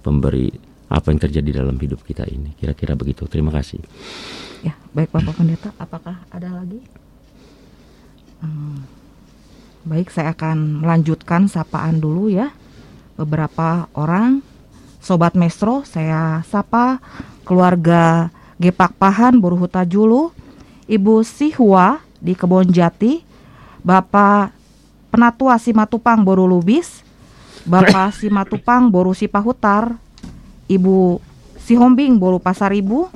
pemberi 0.03 0.51
apa 0.89 1.13
yang 1.13 1.21
terjadi 1.21 1.63
dalam 1.63 1.77
hidup 1.77 2.01
kita 2.01 2.25
ini. 2.25 2.57
Kira-kira 2.57 2.97
begitu. 2.97 3.29
Terima 3.29 3.53
kasih. 3.53 3.79
Ya, 4.65 4.75
baik 4.91 5.13
Bapak 5.13 5.37
Pendeta. 5.37 5.69
Apakah 5.77 6.19
ada 6.33 6.49
lagi? 6.51 6.81
Hmm, 8.41 8.83
baik, 9.85 10.09
saya 10.09 10.33
akan 10.33 10.83
melanjutkan 10.83 11.47
sapaan 11.47 12.01
dulu 12.01 12.27
ya. 12.27 12.51
Beberapa 13.15 13.87
orang 13.93 14.41
Sobat 14.99 15.35
Mestro, 15.35 15.87
saya 15.87 16.43
sapa 16.47 16.99
keluarga 17.47 18.31
Gepak 18.59 18.99
Pahan 18.99 19.39
Buruhuta 19.39 19.87
Julu, 19.87 20.35
Ibu 20.91 21.23
Sihwa 21.23 22.03
di 22.19 22.35
Kebon 22.35 22.67
Jati, 22.67 23.23
Bapak 23.79 24.51
Penatua 25.07 25.55
Simatupang 25.55 26.27
Boru 26.27 26.43
Lubis, 26.43 27.07
Bapak 27.67 28.15
si 28.15 28.31
Matupang 28.31 28.87
boru 28.87 29.11
si 29.11 29.27
Pahutar, 29.27 29.99
Ibu 30.69 31.19
si 31.59 31.75
Hombing 31.75 32.15
boru 32.15 32.39
Pasar 32.39 32.71
Ibu, 32.71 33.11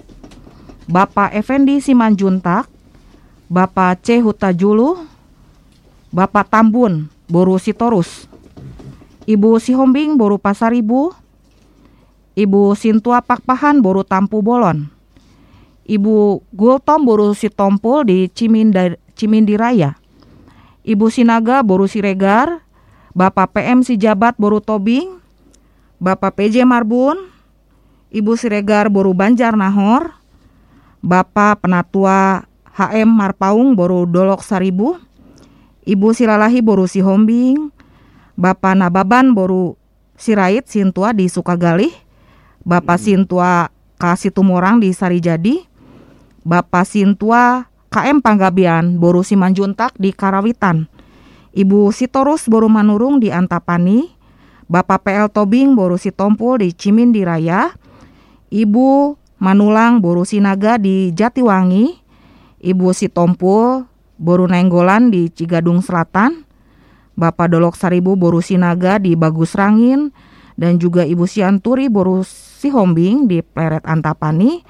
Bapak 0.90 1.32
Effendi 1.32 1.80
si 1.80 1.96
Manjuntak, 1.96 2.68
Bapak 3.48 4.04
C. 4.04 4.20
Hutajulu, 4.20 5.00
Bapak 6.12 6.52
Tambun 6.52 7.08
boru 7.32 7.56
si 7.56 7.72
Torus, 7.72 8.28
Ibu 9.24 9.62
si 9.64 9.72
Hombing 9.72 10.20
boru 10.20 10.36
Pasar 10.36 10.76
Ibu, 10.76 11.16
Ibu 12.36 12.62
Sintua 12.76 13.24
Pakpahan 13.24 13.80
boru 13.80 14.04
Tampu 14.04 14.44
Bolon, 14.44 14.92
Ibu 15.88 16.44
Gultom 16.52 17.08
boru 17.08 17.32
si 17.32 17.48
Tompul 17.48 18.04
di 18.10 18.28
Ciminda, 18.28 18.92
Cimindiraya, 19.16 19.96
Ibu 20.84 21.08
Sinaga 21.08 21.64
boru 21.64 21.88
si 21.88 22.04
Regar, 22.04 22.60
Bapak 23.14 23.54
PM 23.54 23.86
si 23.86 23.94
Jabat 23.94 24.34
Boru 24.42 24.58
Tobing, 24.58 25.22
Bapak 26.02 26.34
PJ 26.34 26.66
Marbun, 26.66 27.30
Ibu 28.10 28.34
Siregar 28.34 28.90
Boru 28.90 29.14
Banjar 29.14 29.54
Nahor, 29.54 30.18
Bapak 30.98 31.62
Penatua 31.62 32.50
HM 32.74 33.06
Marpaung 33.06 33.78
Boru 33.78 34.10
Dolok 34.10 34.42
Saribu, 34.42 34.98
Ibu 35.86 36.10
Silalahi 36.18 36.66
Boru 36.66 36.90
Sihombing, 36.90 37.70
Bapak 38.34 38.74
Nababan 38.74 39.38
Boru 39.38 39.78
Sirait 40.18 40.66
Sintua 40.66 41.14
di 41.14 41.30
Sukagalih, 41.30 41.94
Bapak 42.66 42.98
Sintua 42.98 43.70
Kasitumorang 44.02 44.82
di 44.82 44.90
Sarijadi, 44.90 45.62
Bapak 46.42 46.90
Sintua 46.90 47.70
KM 47.94 48.26
Panggabian 48.26 48.98
Boru 48.98 49.22
Simanjuntak 49.22 49.94
di 50.02 50.10
Karawitan, 50.10 50.90
Ibu 51.54 51.94
Sitorus 51.94 52.50
Boru 52.50 52.66
Manurung 52.66 53.22
di 53.22 53.30
Antapani, 53.30 54.10
Bapak 54.66 55.06
PL 55.06 55.30
Tobing 55.30 55.78
Boru 55.78 56.02
Sitompul 56.02 56.66
di 56.66 56.74
Cimindi 56.74 57.22
Raya, 57.22 57.70
Ibu 58.50 59.14
Manulang 59.38 60.02
Boru 60.02 60.26
Sinaga 60.26 60.82
di 60.82 61.14
Jatiwangi, 61.14 61.94
Ibu 62.58 62.90
Sitompul 62.90 63.86
Boru 64.18 64.50
Nenggolan 64.50 65.14
di 65.14 65.30
Cigadung 65.30 65.86
Selatan, 65.86 66.42
Bapak 67.14 67.54
Dolok 67.54 67.78
Saribu 67.78 68.18
Boru 68.18 68.42
Sinaga 68.42 68.98
di 68.98 69.14
Bagus 69.14 69.54
Rangin, 69.54 70.10
dan 70.58 70.82
juga 70.82 71.06
Ibu 71.06 71.30
Sianturi 71.30 71.86
Boru 71.86 72.26
Sihombing 72.26 73.30
di 73.30 73.46
Pleret 73.46 73.86
Antapani, 73.86 74.66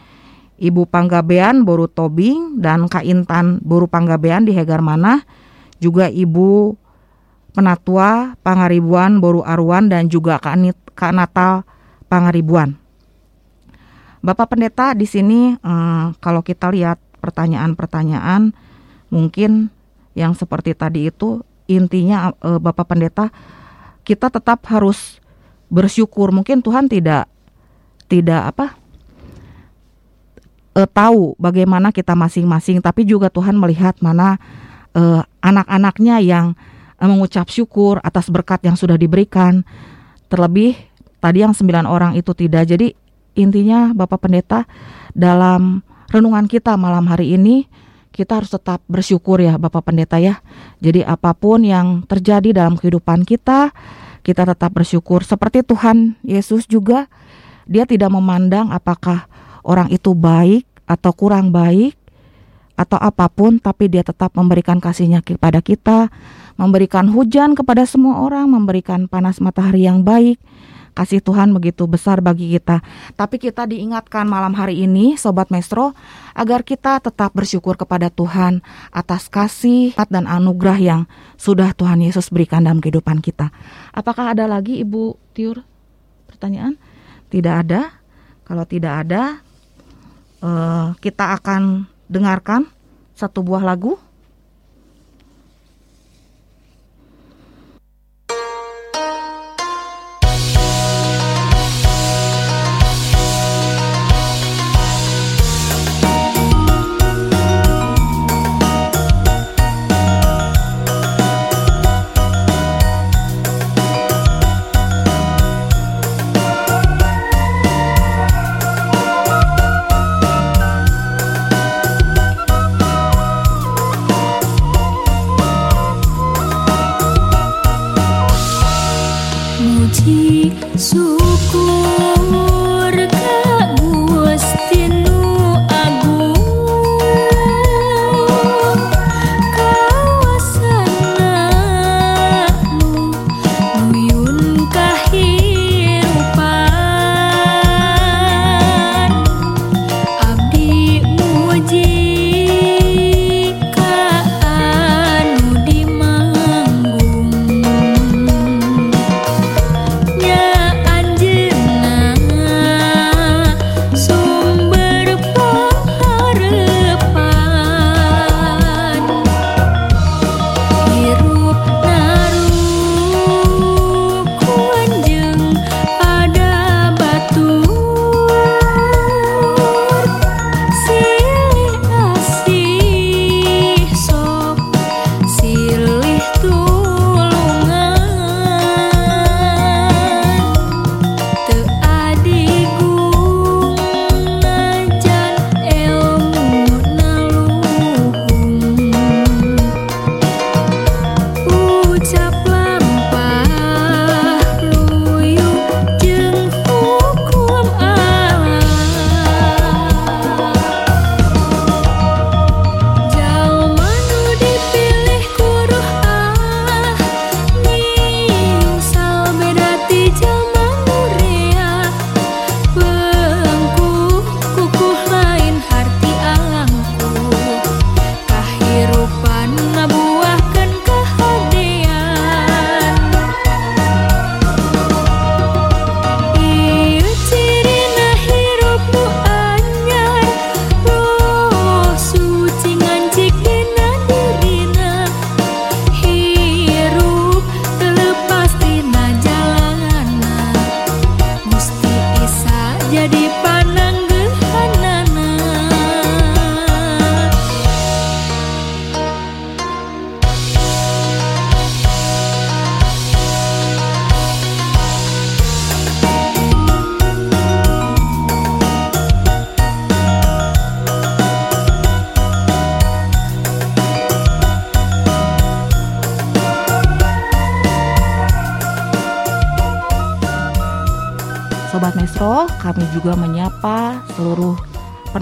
Ibu 0.60 0.84
Panggabean 0.92 1.64
Boru 1.64 1.88
Tobing, 1.88 2.60
dan 2.60 2.92
Kak 2.92 3.08
Intan 3.08 3.64
Boru 3.64 3.88
Panggabean 3.88 4.44
di 4.44 4.52
Hegar 4.52 4.84
Manah, 4.84 5.24
juga 5.84 6.08
Ibu 6.08 6.80
Penatua 7.52 8.40
Pangaribuan 8.40 9.20
Boru 9.20 9.44
Arwan 9.44 9.92
dan 9.92 10.08
juga 10.08 10.40
Kak 10.40 11.14
Natal 11.14 11.68
Pangaribuan. 12.08 12.80
Bapak 14.24 14.56
Pendeta 14.56 14.96
di 14.96 15.04
sini 15.04 15.52
eh, 15.52 16.06
kalau 16.24 16.40
kita 16.40 16.72
lihat 16.72 16.96
pertanyaan-pertanyaan 17.20 18.56
mungkin 19.12 19.68
yang 20.16 20.32
seperti 20.32 20.72
tadi 20.72 21.12
itu 21.12 21.44
intinya 21.68 22.32
eh, 22.40 22.60
Bapak 22.64 22.88
Pendeta 22.88 23.28
kita 24.08 24.32
tetap 24.32 24.64
harus 24.72 25.20
bersyukur. 25.68 26.32
Mungkin 26.32 26.64
Tuhan 26.64 26.88
tidak 26.88 27.28
tidak 28.08 28.56
apa 28.56 28.80
eh, 30.80 30.88
tahu 30.88 31.36
bagaimana 31.36 31.92
kita 31.92 32.16
masing-masing, 32.16 32.80
tapi 32.80 33.04
juga 33.04 33.28
Tuhan 33.28 33.60
melihat 33.60 34.00
mana 34.00 34.40
uh, 34.96 35.22
anak-anaknya 35.42 36.22
yang 36.24 36.58
uh, 36.98 37.10
mengucap 37.10 37.50
syukur 37.50 38.02
atas 38.02 38.30
berkat 38.30 38.64
yang 38.66 38.78
sudah 38.78 38.98
diberikan. 38.98 39.62
Terlebih 40.32 40.78
tadi 41.22 41.46
yang 41.46 41.54
sembilan 41.54 41.86
orang 41.86 42.18
itu 42.18 42.34
tidak. 42.34 42.70
Jadi 42.74 42.94
intinya 43.38 43.94
Bapak 43.94 44.26
Pendeta 44.26 44.66
dalam 45.14 45.82
renungan 46.10 46.46
kita 46.46 46.78
malam 46.78 47.06
hari 47.10 47.34
ini 47.38 47.66
kita 48.14 48.38
harus 48.38 48.54
tetap 48.54 48.86
bersyukur 48.86 49.42
ya 49.42 49.58
Bapak 49.58 49.90
Pendeta 49.90 50.22
ya. 50.22 50.38
Jadi 50.80 51.02
apa 51.02 51.34
pun 51.34 51.66
yang 51.66 52.06
terjadi 52.06 52.54
dalam 52.54 52.78
kehidupan 52.78 53.26
kita, 53.26 53.74
kita 54.22 54.46
tetap 54.46 54.70
bersyukur. 54.70 55.26
Seperti 55.26 55.66
Tuhan 55.66 56.16
Yesus 56.22 56.70
juga, 56.70 57.10
dia 57.66 57.90
tidak 57.90 58.14
memandang 58.14 58.70
apakah 58.70 59.26
orang 59.66 59.90
itu 59.90 60.14
baik 60.14 60.70
atau 60.86 61.12
kurang 61.12 61.50
baik, 61.50 61.98
atau 62.74 62.98
apa 62.98 63.30
pun, 63.30 63.62
tapi 63.62 63.90
dia 63.90 64.02
tetap 64.02 64.34
memberikan 64.34 64.82
kasihnya 64.82 65.22
kepada 65.22 65.62
kita, 65.62 66.10
memberikan 66.58 67.10
hujan 67.10 67.54
kepada 67.54 67.86
semua 67.86 68.26
orang, 68.26 68.50
memberikan 68.50 69.06
panas 69.06 69.38
matahari 69.38 69.86
yang 69.86 70.02
baik. 70.02 70.42
Kasih 70.94 71.26
Tuhan 71.26 71.58
begitu 71.58 71.90
besar 71.90 72.22
bagi 72.22 72.54
kita. 72.54 72.86
Tapi 73.18 73.42
kita 73.42 73.66
diingatkan 73.66 74.30
malam 74.30 74.54
hari 74.54 74.86
ini, 74.86 75.18
Sobat 75.18 75.50
Mestro, 75.50 75.98
agar 76.38 76.62
kita 76.62 77.02
tetap 77.02 77.34
bersyukur 77.34 77.74
kepada 77.74 78.14
Tuhan 78.14 78.62
atas 78.94 79.26
kasih 79.26 79.98
dan 80.14 80.30
anugerah 80.30 80.78
yang 80.78 81.02
sudah 81.34 81.74
Tuhan 81.74 81.98
Yesus 81.98 82.30
berikan 82.30 82.62
dalam 82.62 82.78
kehidupan 82.78 83.26
kita. 83.26 83.50
Apakah 83.90 84.38
ada 84.38 84.46
lagi 84.46 84.86
Ibu 84.86 85.18
Tiur 85.34 85.66
pertanyaan? 86.30 86.78
Tidak 87.34 87.54
ada. 87.66 87.98
Kalau 88.46 88.66
tidak 88.70 88.94
ada, 89.10 89.42
uh, 90.46 90.94
kita 91.02 91.42
akan 91.42 91.90
dengarkan 92.14 92.70
satu 93.18 93.42
buah 93.42 93.66
lagu 93.66 93.98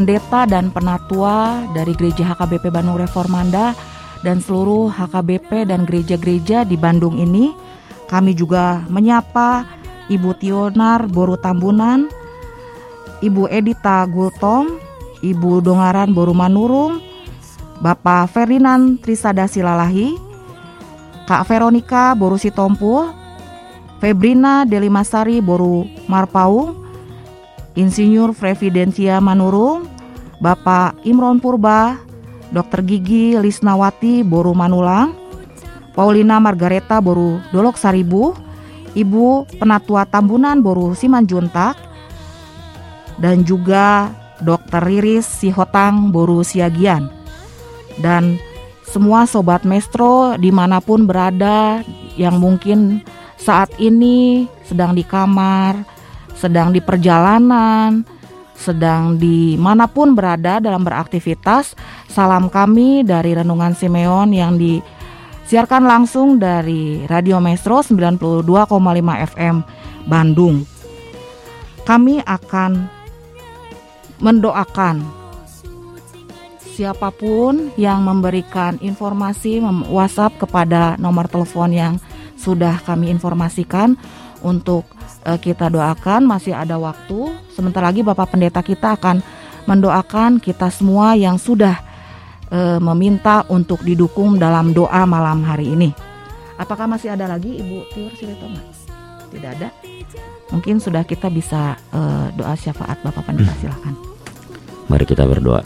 pendeta 0.02 0.50
dan 0.50 0.74
penatua 0.74 1.62
dari 1.78 1.94
Gereja 1.94 2.34
HKBP 2.34 2.74
Bandung 2.74 2.98
Reformanda 2.98 3.78
dan 4.26 4.42
seluruh 4.42 4.90
HKBP 4.90 5.70
dan 5.70 5.86
gereja-gereja 5.86 6.66
di 6.66 6.74
Bandung 6.74 7.22
ini. 7.22 7.54
Kami 8.10 8.34
juga 8.34 8.82
menyapa 8.90 9.62
Ibu 10.10 10.34
Tionar 10.42 11.06
Boru 11.06 11.38
Tambunan, 11.38 12.10
Ibu 13.22 13.46
Edita 13.54 14.02
Gultom, 14.10 14.82
Ibu 15.22 15.62
Dongaran 15.62 16.18
Boru 16.18 16.34
Manurung, 16.34 16.98
Bapak 17.78 18.34
Ferdinand 18.34 18.98
Trisada 19.06 19.46
Silalahi, 19.46 20.18
Kak 21.30 21.46
Veronica 21.46 22.18
Boru 22.18 22.42
Sitompul, 22.42 23.14
Febrina 24.02 24.66
Delimasari 24.66 25.46
Boru 25.46 25.86
Marpaung, 26.10 26.74
Insinyur 27.76 28.36
Frevidensia 28.36 29.24
Manurung, 29.24 29.88
Bapak 30.44 31.00
Imron 31.08 31.40
Purba, 31.40 31.96
Dr. 32.52 32.84
Gigi 32.84 33.40
Lisnawati 33.40 34.28
Boru 34.28 34.52
Manulang, 34.52 35.16
Paulina 35.96 36.40
Margareta 36.40 37.00
Boru 37.00 37.40
Dolok 37.56 37.80
Saribu, 37.80 38.36
Ibu 38.92 39.48
Penatua 39.56 40.04
Tambunan 40.04 40.60
Boru 40.60 40.92
Simanjuntak, 40.92 41.80
dan 43.24 43.48
juga 43.48 44.12
Dr. 44.44 44.84
Riris 44.84 45.24
Sihotang 45.24 46.12
Boru 46.12 46.44
Siagian. 46.44 47.08
Dan 48.02 48.36
semua 48.84 49.24
Sobat 49.24 49.64
Mestro 49.64 50.36
di 50.36 50.52
mana 50.52 50.84
pun 50.84 51.08
berada 51.08 51.80
yang 52.20 52.42
mungkin 52.44 53.00
saat 53.40 53.72
ini 53.80 54.50
sedang 54.68 54.92
di 54.92 55.08
kamar, 55.08 55.91
sedang 56.42 56.74
di 56.74 56.82
perjalanan, 56.82 58.02
sedang 58.58 59.22
di 59.22 59.54
mana 59.62 59.86
pun 59.86 60.18
berada 60.18 60.58
dalam 60.58 60.82
beraktivitas. 60.82 61.78
Salam 62.10 62.50
kami 62.50 63.06
dari 63.06 63.38
Renungan 63.38 63.78
Simeon 63.78 64.34
yang 64.34 64.58
disiarkan 64.58 65.86
langsung 65.86 66.42
dari 66.42 67.06
Radio 67.06 67.38
Metro 67.38 67.86
92,5 67.86 68.42
FM 69.38 69.56
Bandung. 70.10 70.66
Kami 71.86 72.26
akan 72.26 72.90
mendoakan 74.18 75.22
siapa 76.74 77.14
pun 77.14 77.70
yang 77.78 78.02
memberikan 78.02 78.82
informasi 78.82 79.62
WhatsApp 79.90 80.42
kepada 80.42 80.98
nomor 80.98 81.30
telepon 81.30 81.70
yang 81.70 81.94
sudah 82.42 82.82
kami 82.82 83.14
informasikan 83.14 83.94
untuk 84.42 84.86
uh, 85.26 85.38
kita 85.38 85.70
doakan 85.70 86.26
masih 86.26 86.54
ada 86.54 86.78
waktu. 86.78 87.34
Sebentar 87.54 87.82
lagi 87.82 88.02
Bapak 88.06 88.34
Pendeta 88.36 88.62
kita 88.62 88.98
akan 88.98 89.22
mendoakan 89.70 90.42
kita 90.42 90.70
semua 90.74 91.14
yang 91.14 91.38
sudah 91.38 91.78
uh, 92.50 92.80
meminta 92.82 93.46
untuk 93.48 93.82
didukung 93.86 94.38
dalam 94.42 94.74
doa 94.74 95.06
malam 95.06 95.46
hari 95.46 95.74
ini. 95.74 95.90
Apakah 96.58 96.86
masih 96.86 97.14
ada 97.14 97.26
lagi 97.26 97.58
Ibu 97.58 97.78
Tiur 97.94 98.14
Silitoma? 98.14 98.62
Tidak 99.32 99.52
ada. 99.58 99.70
Mungkin 100.52 100.84
sudah 100.84 101.08
kita 101.08 101.32
bisa 101.32 101.80
uh, 101.96 102.28
doa 102.36 102.54
syafaat 102.54 103.00
Bapak 103.02 103.24
Pendeta 103.26 103.56
silakan. 103.58 103.96
Mari 104.92 105.06
kita 105.08 105.24
berdoa. 105.24 105.64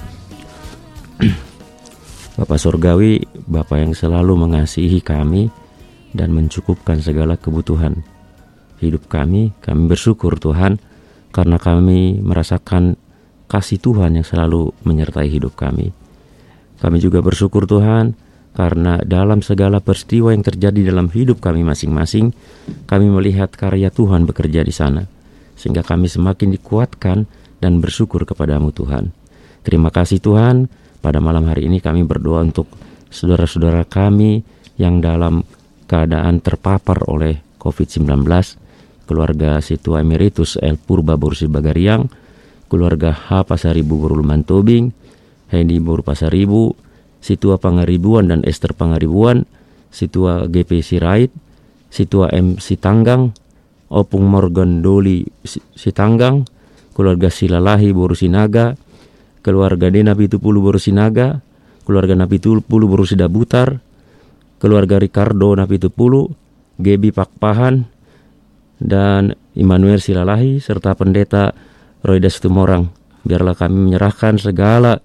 Bapak 2.40 2.60
Surgawi, 2.62 3.26
Bapak 3.48 3.80
yang 3.80 3.94
selalu 3.98 4.38
mengasihi 4.38 5.02
kami, 5.02 5.50
dan 6.16 6.32
mencukupkan 6.32 7.04
segala 7.04 7.36
kebutuhan 7.36 8.06
hidup 8.82 9.08
kami. 9.08 9.56
Kami 9.64 9.88
bersyukur 9.88 10.40
Tuhan 10.40 10.80
karena 11.32 11.60
kami 11.60 12.24
merasakan 12.24 12.96
kasih 13.46 13.80
Tuhan 13.80 14.18
yang 14.20 14.26
selalu 14.26 14.74
menyertai 14.84 15.30
hidup 15.30 15.54
kami. 15.56 15.94
Kami 16.80 16.98
juga 17.00 17.24
bersyukur 17.24 17.70
Tuhan 17.70 18.18
karena 18.56 19.04
dalam 19.04 19.44
segala 19.44 19.84
peristiwa 19.84 20.32
yang 20.32 20.44
terjadi 20.44 20.96
dalam 20.96 21.12
hidup 21.12 21.44
kami 21.44 21.68
masing-masing, 21.68 22.32
kami 22.88 23.12
melihat 23.12 23.52
karya 23.52 23.92
Tuhan 23.92 24.24
bekerja 24.24 24.64
di 24.64 24.72
sana. 24.72 25.04
Sehingga 25.60 25.84
kami 25.84 26.08
semakin 26.08 26.56
dikuatkan 26.56 27.28
dan 27.60 27.84
bersyukur 27.84 28.24
kepadamu 28.24 28.72
Tuhan. 28.72 29.12
Terima 29.64 29.92
kasih 29.92 30.24
Tuhan, 30.24 30.72
pada 31.04 31.20
malam 31.20 31.48
hari 31.52 31.68
ini 31.68 31.84
kami 31.84 32.08
berdoa 32.08 32.48
untuk 32.48 32.72
saudara-saudara 33.12 33.84
kami 33.88 34.44
yang 34.80 35.00
dalam 35.04 35.44
keadaan 35.86 36.40
terpapar 36.40 37.08
oleh 37.08 37.40
COVID-19, 37.60 38.24
keluarga 39.06 39.62
Situa 39.62 40.02
Emeritus 40.02 40.58
El 40.60 40.82
Purba 40.82 41.15
Borsi 41.15 41.46
Bagariang, 41.46 42.10
keluarga 42.68 43.13
H 43.13 43.46
Pasaribu 43.46 44.02
Boruluman 44.06 44.41
Tobing, 44.44 44.91
Hendi 45.54 45.78
Bor 45.80 46.02
Pasaribu, 46.02 46.74
Situa 47.22 47.62
Pangaribuan 47.62 48.30
dan 48.30 48.41
Esther 48.46 48.74
Pangaribuan, 48.74 49.46
Situa 49.94 50.50
GP 50.50 50.82
Sirait, 50.82 51.32
Situa 51.89 52.34
M 52.34 52.58
Sitanggang, 52.60 53.32
Opung 53.88 54.26
Morgan 54.28 54.82
Doli 54.82 55.24
Sitanggang, 55.78 56.44
keluarga 56.91 57.30
Silalahi 57.30 57.94
Borusinaga, 57.94 58.76
keluarga 59.46 59.88
Dena 59.94 60.18
Pitupulu 60.18 60.60
Borusinaga, 60.60 61.39
keluarga 61.86 62.18
Nabi 62.18 62.41
Pulu 62.41 62.86
Borusida 62.89 63.30
Butar, 63.30 63.80
keluarga 64.58 64.98
Ricardo 64.98 65.54
Nabi 65.54 65.78
Pulu, 65.78 66.34
Gebi 66.82 67.13
Pakpahan, 67.13 67.94
dan 68.80 69.36
Immanuel 69.56 70.04
Silalahi 70.04 70.60
serta 70.60 70.96
pendeta 70.96 71.56
Roidas 72.04 72.44
Tumorang. 72.44 72.92
Biarlah 73.26 73.58
kami 73.58 73.90
menyerahkan 73.90 74.38
segala 74.38 75.02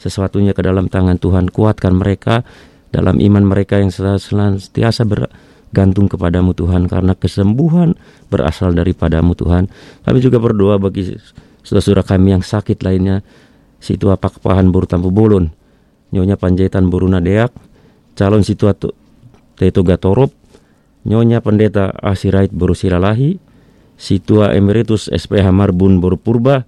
sesuatunya 0.00 0.56
ke 0.56 0.64
dalam 0.64 0.90
tangan 0.90 1.20
Tuhan. 1.20 1.52
Kuatkan 1.52 1.94
mereka 1.94 2.42
dalam 2.90 3.22
iman 3.22 3.44
mereka 3.46 3.78
yang 3.78 3.94
senantiasa 3.94 5.06
bergantung 5.06 6.10
kepadamu 6.10 6.56
Tuhan. 6.56 6.90
Karena 6.90 7.14
kesembuhan 7.14 7.94
berasal 8.32 8.74
daripadamu 8.74 9.38
Tuhan. 9.38 9.70
Kami 10.02 10.18
juga 10.18 10.42
berdoa 10.42 10.82
bagi 10.82 11.14
saudara-saudara 11.62 12.02
kami 12.02 12.34
yang 12.34 12.42
sakit 12.42 12.82
lainnya. 12.82 13.22
Situ 13.78 14.10
apak 14.10 14.42
pahan 14.42 14.72
buru 14.72 14.88
tampu 14.88 15.14
bolon. 15.14 15.52
Nyonya 16.10 16.34
panjaitan 16.40 16.90
buruna 16.90 17.22
deak. 17.22 17.54
Calon 18.18 18.42
situ 18.42 18.66
Teto 19.54 19.80
Gatorop. 19.86 20.43
Nyonya 21.04 21.44
pendeta 21.44 21.92
Asirait 22.00 22.52
Borusiralahi 22.52 23.54
Situa 23.94 24.50
Emeritus 24.58 25.06
SPH 25.06 25.54
Marbun 25.54 26.02
Borpurba, 26.02 26.66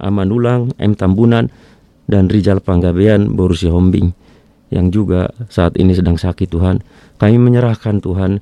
Amanulang, 0.00 0.72
M. 0.80 0.96
Tambunan, 0.96 1.52
dan 2.08 2.26
Rijal 2.32 2.64
Panggabean 2.64 3.36
Borusi 3.36 3.68
Hombing 3.68 4.12
yang 4.72 4.88
juga 4.88 5.30
saat 5.52 5.76
ini 5.76 5.92
sedang 5.92 6.16
sakit 6.16 6.48
Tuhan. 6.48 6.80
Kami 7.20 7.36
menyerahkan 7.36 8.00
Tuhan 8.00 8.40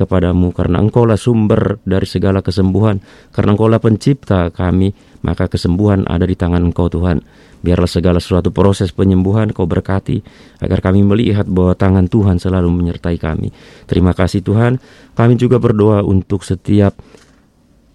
kepadamu 0.00 0.56
karena 0.56 0.80
engkaulah 0.80 1.20
sumber 1.20 1.76
dari 1.84 2.08
segala 2.08 2.40
kesembuhan. 2.40 3.04
Karena 3.36 3.52
engkaulah 3.52 3.76
pencipta 3.76 4.48
kami, 4.48 4.96
maka 5.20 5.52
kesembuhan 5.52 6.08
ada 6.08 6.24
di 6.24 6.32
tangan 6.32 6.72
engkau 6.72 6.88
Tuhan. 6.88 7.20
Biarlah 7.60 7.90
segala 7.92 8.24
suatu 8.24 8.48
proses 8.48 8.88
penyembuhan 8.96 9.52
kau 9.52 9.68
berkati 9.68 10.24
agar 10.64 10.80
kami 10.80 11.04
melihat 11.04 11.44
bahwa 11.44 11.76
tangan 11.76 12.08
Tuhan 12.08 12.40
selalu 12.40 12.72
menyertai 12.72 13.20
kami. 13.20 13.52
Terima 13.84 14.16
kasih 14.16 14.40
Tuhan. 14.40 14.80
Kami 15.12 15.36
juga 15.36 15.60
berdoa 15.60 16.00
untuk 16.00 16.40
setiap 16.40 16.96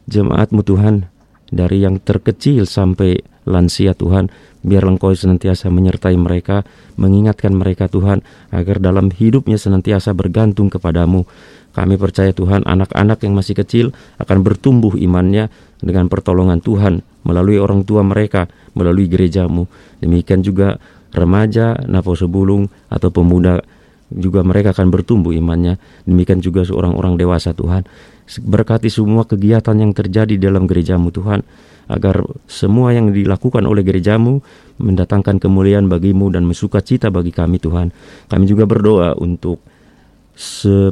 jemaatmu 0.05 0.61
Tuhan 0.61 1.09
dari 1.49 1.85
yang 1.85 2.01
terkecil 2.01 2.65
sampai 2.65 3.21
lansia 3.45 3.93
Tuhan. 3.93 4.29
Biar 4.65 4.81
Engkau 4.81 5.13
senantiasa 5.13 5.69
menyertai 5.69 6.17
mereka 6.17 6.65
mengingatkan 6.97 7.53
mereka 7.53 7.85
Tuhan 7.85 8.25
agar 8.49 8.81
dalam 8.81 9.13
hidupnya 9.13 9.61
senantiasa 9.61 10.17
bergantung 10.17 10.73
kepadamu. 10.73 11.29
Kami 11.75 12.01
percaya 12.01 12.33
Tuhan 12.33 12.65
anak-anak 12.65 13.21
yang 13.21 13.37
masih 13.37 13.53
kecil 13.53 13.93
akan 14.17 14.41
bertumbuh 14.41 14.97
imannya 14.97 15.53
dengan 15.85 16.09
pertolongan 16.09 16.65
Tuhan 16.65 17.05
melalui 17.27 17.61
orang 17.61 17.85
tua 17.85 18.01
mereka 18.01 18.49
melalui 18.73 19.05
gerejamu. 19.05 19.69
Demikian 20.01 20.41
juga 20.41 20.81
remaja 21.13 21.77
naposo 21.85 22.25
bulung 22.25 22.65
atau 22.89 23.13
pemuda 23.13 23.61
juga 24.09 24.41
mereka 24.41 24.73
akan 24.73 24.89
bertumbuh 24.89 25.35
imannya. 25.35 25.77
Demikian 26.09 26.41
juga 26.41 26.65
seorang 26.65 26.97
orang 26.97 27.21
dewasa 27.21 27.53
Tuhan 27.53 27.85
Berkati 28.25 28.89
semua 28.89 29.23
kegiatan 29.29 29.77
yang 29.77 29.93
terjadi 29.93 30.35
dalam 30.41 30.65
gerejamu 30.65 31.13
Tuhan, 31.13 31.45
agar 31.85 32.25
semua 32.49 32.89
yang 32.89 33.13
dilakukan 33.13 33.61
oleh 33.69 33.85
gerejamu 33.85 34.41
mendatangkan 34.81 35.37
kemuliaan 35.37 35.85
bagimu 35.85 36.33
dan 36.33 36.41
mesuka 36.41 36.81
cita 36.81 37.13
bagi 37.13 37.29
kami 37.29 37.61
Tuhan. 37.61 37.93
Kami 38.25 38.45
juga 38.49 38.65
berdoa 38.65 39.13
untuk 39.21 39.61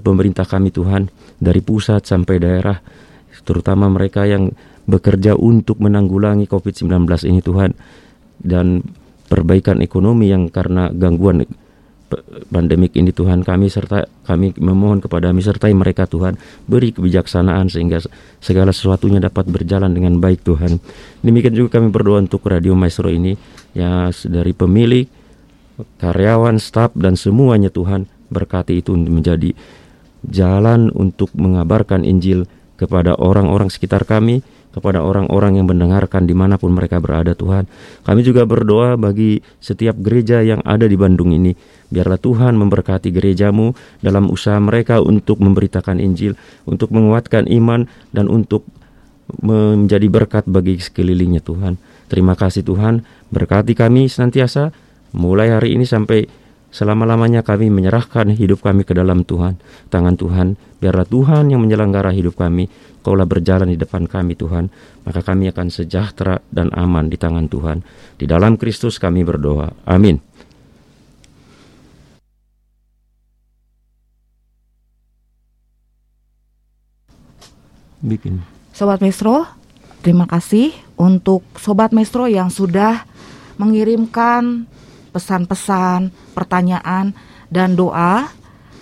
pemerintah 0.06 0.46
kami 0.46 0.70
Tuhan, 0.70 1.10
dari 1.42 1.60
pusat 1.66 2.06
sampai 2.06 2.38
daerah, 2.38 2.78
terutama 3.42 3.90
mereka 3.90 4.30
yang 4.30 4.54
bekerja 4.86 5.34
untuk 5.34 5.82
menanggulangi 5.82 6.46
COVID-19 6.46 7.10
ini 7.26 7.42
Tuhan, 7.42 7.74
dan 8.38 8.86
perbaikan 9.26 9.82
ekonomi 9.82 10.30
yang 10.30 10.54
karena 10.54 10.94
gangguan 10.94 11.42
pandemik 12.50 12.94
ini 12.98 13.14
Tuhan 13.14 13.42
kami 13.42 13.70
serta 13.70 14.06
kami 14.26 14.56
memohon 14.58 15.04
kepada 15.04 15.30
kami 15.30 15.42
sertai 15.44 15.74
mereka 15.74 16.10
Tuhan 16.10 16.40
beri 16.66 16.94
kebijaksanaan 16.94 17.70
sehingga 17.70 18.02
segala 18.40 18.72
sesuatunya 18.76 19.22
dapat 19.24 19.50
berjalan 19.50 19.92
dengan 19.94 20.18
baik 20.18 20.46
Tuhan 20.46 20.80
demikian 21.26 21.54
juga 21.54 21.80
kami 21.80 21.94
berdoa 21.94 22.24
untuk 22.24 22.46
Radio 22.46 22.74
Maestro 22.74 23.10
ini 23.10 23.38
ya 23.74 24.10
dari 24.12 24.54
pemilik 24.54 25.06
karyawan 26.02 26.62
staf 26.62 26.94
dan 26.94 27.18
semuanya 27.18 27.74
Tuhan 27.74 28.06
berkati 28.30 28.82
itu 28.82 28.94
menjadi 28.94 29.54
jalan 30.24 30.94
untuk 30.96 31.34
mengabarkan 31.36 32.08
Injil 32.08 32.48
kepada 32.80 33.18
orang-orang 33.18 33.68
sekitar 33.70 34.08
kami 34.08 34.42
kepada 34.74 35.06
orang-orang 35.06 35.62
yang 35.62 35.70
mendengarkan 35.70 36.26
di 36.26 36.34
mana 36.34 36.58
pun 36.58 36.74
mereka 36.74 36.98
berada 36.98 37.38
Tuhan. 37.38 37.70
Kami 38.02 38.26
juga 38.26 38.44
berdoa 38.50 38.98
bagi 38.98 39.38
setiap 39.62 39.94
gereja 40.02 40.42
yang 40.42 40.66
ada 40.66 40.90
di 40.90 40.98
Bandung 40.98 41.30
ini. 41.30 41.54
Biarlah 41.90 42.20
Tuhan 42.20 42.56
memberkati 42.56 43.10
gerejamu 43.12 43.74
dalam 44.00 44.30
usaha 44.30 44.58
mereka 44.60 45.02
untuk 45.04 45.42
memberitakan 45.44 46.00
Injil, 46.00 46.38
untuk 46.64 46.94
menguatkan 46.94 47.50
iman, 47.50 47.90
dan 48.12 48.30
untuk 48.30 48.64
menjadi 49.40 50.08
berkat 50.12 50.44
bagi 50.46 50.78
sekelilingnya 50.78 51.42
Tuhan. 51.42 51.80
Terima 52.12 52.36
kasih 52.36 52.62
Tuhan, 52.62 53.02
berkati 53.34 53.74
kami 53.74 54.12
senantiasa 54.12 54.70
mulai 55.16 55.50
hari 55.54 55.80
ini 55.80 55.88
sampai 55.88 56.28
selama-lamanya 56.74 57.46
kami 57.46 57.70
menyerahkan 57.70 58.34
hidup 58.34 58.66
kami 58.66 58.84
ke 58.84 58.94
dalam 58.94 59.24
Tuhan, 59.24 59.58
tangan 59.90 60.16
Tuhan. 60.20 60.48
Biarlah 60.84 61.08
Tuhan 61.08 61.54
yang 61.54 61.64
menyelenggara 61.64 62.12
hidup 62.12 62.36
kami, 62.36 62.68
Kaulah 63.04 63.28
berjalan 63.28 63.68
di 63.68 63.76
depan 63.76 64.08
kami 64.08 64.40
Tuhan, 64.40 64.72
maka 65.04 65.20
kami 65.20 65.52
akan 65.52 65.68
sejahtera 65.68 66.40
dan 66.56 66.72
aman 66.72 67.12
di 67.12 67.20
tangan 67.20 67.52
Tuhan. 67.52 67.84
Di 68.16 68.24
dalam 68.24 68.56
Kristus 68.56 68.96
kami 68.96 69.28
berdoa. 69.28 69.76
Amin. 69.84 70.24
Bikin. 78.04 78.44
Sobat 78.76 79.00
Mestro, 79.00 79.48
terima 80.04 80.28
kasih 80.28 80.76
untuk 81.00 81.40
Sobat 81.56 81.96
Mestro 81.96 82.28
yang 82.28 82.52
sudah 82.52 83.08
mengirimkan 83.56 84.68
pesan-pesan, 85.16 86.12
pertanyaan, 86.36 87.16
dan 87.48 87.80
doa. 87.80 88.28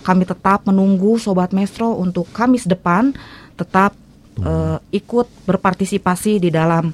Kami 0.02 0.26
tetap 0.26 0.66
menunggu 0.66 1.22
Sobat 1.22 1.54
Mestro 1.54 1.94
untuk 1.94 2.26
Kamis 2.34 2.66
depan 2.66 3.14
tetap 3.54 3.94
uh, 4.42 4.82
ikut 4.90 5.30
berpartisipasi 5.46 6.42
di 6.42 6.50
dalam 6.50 6.90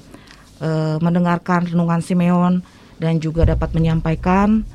uh, 0.60 0.96
mendengarkan 1.00 1.72
renungan 1.72 2.04
Simeon 2.04 2.60
dan 3.00 3.22
juga 3.22 3.48
dapat 3.48 3.72
menyampaikan 3.72 4.66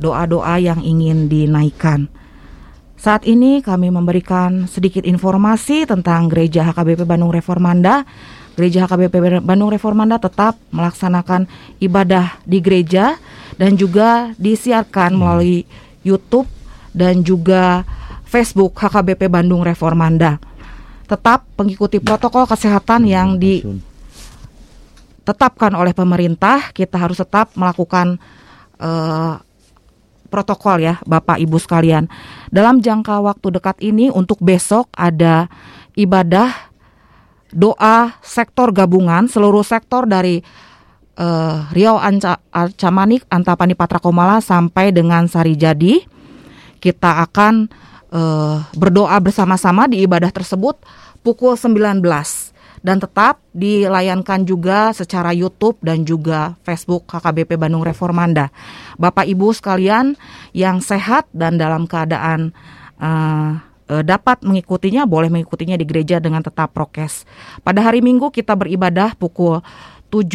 doa-doa 0.00 0.56
yang 0.56 0.80
ingin 0.80 1.28
dinaikkan. 1.28 2.08
Saat 3.02 3.26
ini 3.26 3.66
kami 3.66 3.90
memberikan 3.90 4.70
sedikit 4.70 5.02
informasi 5.02 5.90
tentang 5.90 6.30
Gereja 6.30 6.70
HKBP 6.70 7.02
Bandung 7.02 7.34
Reformanda. 7.34 8.06
Gereja 8.54 8.86
HKBP 8.86 9.42
Bandung 9.42 9.74
Reformanda 9.74 10.22
tetap 10.22 10.54
melaksanakan 10.70 11.50
ibadah 11.82 12.38
di 12.46 12.62
gereja 12.62 13.18
dan 13.58 13.74
juga 13.74 14.30
disiarkan 14.38 15.18
melalui 15.18 15.66
YouTube 16.06 16.46
dan 16.94 17.26
juga 17.26 17.82
Facebook 18.22 18.78
HKBP 18.78 19.26
Bandung 19.26 19.66
Reformanda 19.66 20.38
tetap 21.10 21.42
mengikuti 21.58 21.98
protokol 21.98 22.46
kesehatan 22.46 23.10
yang 23.10 23.34
ditetapkan 23.42 25.74
oleh 25.74 25.90
pemerintah. 25.90 26.70
Kita 26.70 27.02
harus 27.02 27.18
tetap 27.18 27.50
melakukan 27.58 28.22
uh, 28.78 29.42
protokol 30.32 30.80
ya, 30.80 30.96
Bapak 31.04 31.36
Ibu 31.36 31.60
sekalian. 31.60 32.08
Dalam 32.48 32.80
jangka 32.80 33.20
waktu 33.20 33.52
dekat 33.52 33.76
ini 33.84 34.08
untuk 34.08 34.40
besok 34.40 34.88
ada 34.96 35.52
ibadah 35.92 36.48
doa 37.52 38.16
sektor 38.24 38.72
gabungan 38.72 39.28
seluruh 39.28 39.60
sektor 39.60 40.08
dari 40.08 40.40
uh, 41.20 41.68
Riau 41.68 42.00
Anca, 42.00 42.40
Camanik, 42.80 43.28
Antapani 43.28 43.76
Patra 43.76 44.00
Komala 44.00 44.40
sampai 44.40 44.88
dengan 44.88 45.28
Sari 45.28 45.52
Jadi. 45.52 46.00
Kita 46.82 47.22
akan 47.22 47.68
uh, 48.10 48.56
berdoa 48.74 49.14
bersama-sama 49.22 49.86
di 49.86 50.02
ibadah 50.02 50.34
tersebut 50.34 50.80
pukul 51.22 51.54
19 51.54 52.02
dan 52.82 52.98
tetap 52.98 53.38
dilayankan 53.54 54.42
juga 54.42 54.90
secara 54.90 55.30
YouTube 55.30 55.78
dan 55.80 56.02
juga 56.02 56.58
Facebook 56.66 57.06
KKBP 57.06 57.54
Bandung 57.54 57.86
Reformanda. 57.86 58.50
Bapak 58.98 59.24
Ibu 59.26 59.54
sekalian 59.54 60.18
yang 60.50 60.82
sehat 60.82 61.30
dan 61.30 61.56
dalam 61.56 61.86
keadaan 61.86 62.50
uh, 62.98 63.62
dapat 64.02 64.42
mengikutinya, 64.42 65.06
boleh 65.06 65.30
mengikutinya 65.30 65.78
di 65.78 65.86
gereja 65.86 66.18
dengan 66.18 66.42
tetap 66.42 66.74
prokes. 66.74 67.28
Pada 67.62 67.84
hari 67.84 68.00
Minggu 68.00 68.34
kita 68.34 68.58
beribadah 68.58 69.14
pukul 69.14 69.62
7 70.10 70.26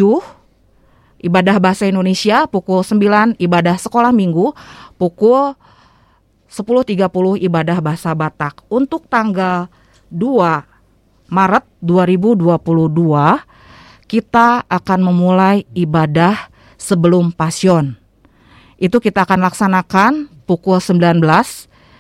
ibadah 1.26 1.58
bahasa 1.58 1.89
Indonesia 1.89 2.45
pukul 2.45 2.86
9 2.86 3.41
ibadah 3.41 3.76
sekolah 3.82 4.14
minggu 4.14 4.54
pukul 5.02 5.58
10.30 6.48 7.02
ibadah 7.43 7.78
bahasa 7.82 8.14
Batak. 8.14 8.64
Untuk 8.72 9.10
tanggal 9.10 9.68
2 10.14 10.77
Maret 11.28 11.68
2022 11.84 12.48
kita 14.08 14.64
akan 14.68 15.00
memulai 15.04 15.68
ibadah 15.76 16.48
sebelum 16.80 17.36
pasion. 17.36 18.00
Itu 18.80 19.04
kita 19.04 19.28
akan 19.28 19.44
laksanakan 19.44 20.12
pukul 20.48 20.80
19 20.80 21.20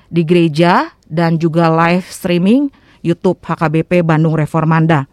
di 0.07 0.21
gereja 0.23 0.95
dan 1.11 1.35
juga 1.35 1.67
live 1.67 2.07
streaming 2.07 2.71
YouTube 3.03 3.43
HKBP 3.43 4.07
Bandung 4.07 4.39
Reformanda. 4.39 5.09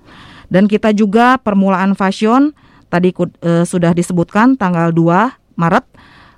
Dan 0.46 0.70
kita 0.70 0.94
juga 0.94 1.40
permulaan 1.40 1.98
fashion 1.98 2.54
tadi 2.92 3.10
e, 3.42 3.66
sudah 3.66 3.90
disebutkan 3.90 4.54
tanggal 4.54 4.94
2 4.94 5.58
Maret 5.58 5.86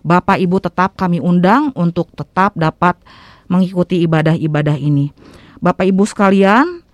Bapak 0.06 0.38
Ibu 0.38 0.62
tetap 0.62 0.94
kami 0.94 1.18
undang 1.18 1.74
untuk 1.74 2.14
tetap 2.14 2.54
dapat 2.54 2.94
mengikuti 3.50 4.06
ibadah-ibadah 4.06 4.78
ini. 4.78 5.10
Bapak 5.58 5.82
Ibu 5.90 6.06
sekalian, 6.06 6.85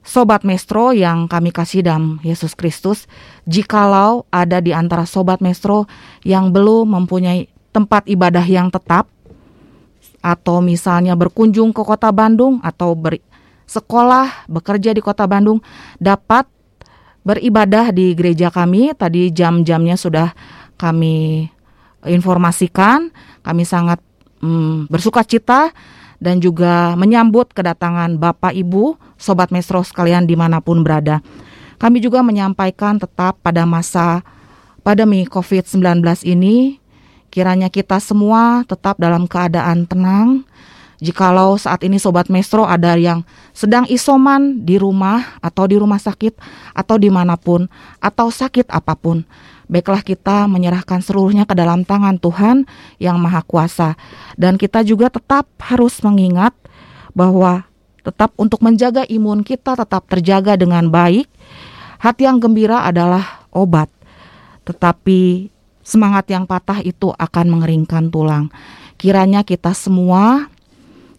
Sobat 0.00 0.48
Mestro 0.48 0.96
yang 0.96 1.28
kami 1.28 1.52
kasih 1.52 1.84
dalam 1.84 2.18
Yesus 2.24 2.56
Kristus, 2.56 3.04
jikalau 3.44 4.24
ada 4.32 4.58
di 4.64 4.72
antara 4.72 5.04
Sobat 5.04 5.44
Mestro 5.44 5.84
yang 6.24 6.56
belum 6.56 6.88
mempunyai 6.96 7.52
tempat 7.70 8.08
ibadah 8.08 8.42
yang 8.42 8.72
tetap, 8.72 9.06
atau 10.20 10.60
misalnya 10.60 11.16
berkunjung 11.16 11.72
ke 11.72 11.84
kota 11.84 12.08
Bandung 12.12 12.60
atau 12.64 12.96
bersekolah, 12.96 14.48
bekerja 14.48 14.96
di 14.96 15.00
kota 15.04 15.24
Bandung, 15.28 15.60
dapat 16.00 16.48
beribadah 17.24 17.92
di 17.92 18.12
gereja 18.16 18.48
kami. 18.48 18.92
Tadi 18.96 19.32
jam-jamnya 19.32 19.96
sudah 19.96 20.32
kami 20.76 21.48
informasikan. 22.08 23.12
Kami 23.40 23.64
sangat 23.64 24.00
hmm, 24.44 24.88
bersuka 24.92 25.24
cita 25.24 25.72
dan 26.20 26.38
juga 26.38 26.94
menyambut 26.94 27.50
kedatangan 27.50 28.20
Bapak 28.20 28.52
Ibu, 28.52 29.00
Sobat 29.16 29.48
Mesro 29.50 29.80
sekalian 29.80 30.28
di 30.28 30.36
mana 30.36 30.60
pun 30.60 30.84
berada. 30.84 31.24
Kami 31.80 31.98
juga 32.04 32.20
menyampaikan 32.20 33.00
tetap 33.00 33.40
pada 33.40 33.64
masa 33.64 34.20
pandemi 34.84 35.24
COVID-19 35.24 36.04
ini, 36.28 36.76
kiranya 37.32 37.72
kita 37.72 37.96
semua 37.98 38.68
tetap 38.68 39.00
dalam 39.00 39.24
keadaan 39.24 39.88
tenang. 39.88 40.44
Jikalau 41.00 41.56
saat 41.56 41.80
ini 41.80 41.96
Sobat 41.96 42.28
Mesro 42.28 42.68
ada 42.68 42.92
yang 43.00 43.24
sedang 43.56 43.88
isoman 43.88 44.60
di 44.68 44.76
rumah 44.76 45.40
atau 45.40 45.64
di 45.64 45.80
rumah 45.80 45.96
sakit 45.96 46.36
atau 46.76 47.00
di 47.00 47.08
mana 47.08 47.40
pun 47.40 47.64
atau 48.04 48.28
sakit 48.28 48.68
apa 48.68 48.92
pun, 48.92 49.24
baiklah 49.70 50.02
kita 50.02 50.50
menyerahkan 50.50 50.98
seluruhnya 50.98 51.46
ke 51.46 51.54
dalam 51.54 51.86
tangan 51.86 52.18
Tuhan 52.18 52.66
yang 52.98 53.22
Maha 53.22 53.46
Kuasa. 53.46 53.94
Dan 54.34 54.58
kita 54.58 54.82
juga 54.82 55.06
tetap 55.08 55.46
harus 55.62 56.02
mengingat 56.02 56.50
bahwa 57.14 57.70
tetap 58.02 58.34
untuk 58.34 58.58
menjaga 58.66 59.06
imun 59.06 59.46
kita 59.46 59.78
tetap 59.78 60.10
terjaga 60.10 60.58
dengan 60.58 60.90
baik. 60.90 61.30
Hati 62.02 62.26
yang 62.26 62.42
gembira 62.42 62.82
adalah 62.82 63.46
obat, 63.52 63.92
tetapi 64.64 65.52
semangat 65.84 66.32
yang 66.32 66.48
patah 66.48 66.80
itu 66.80 67.12
akan 67.12 67.46
mengeringkan 67.52 68.08
tulang. 68.08 68.48
Kiranya 68.96 69.44
kita 69.44 69.76
semua 69.76 70.48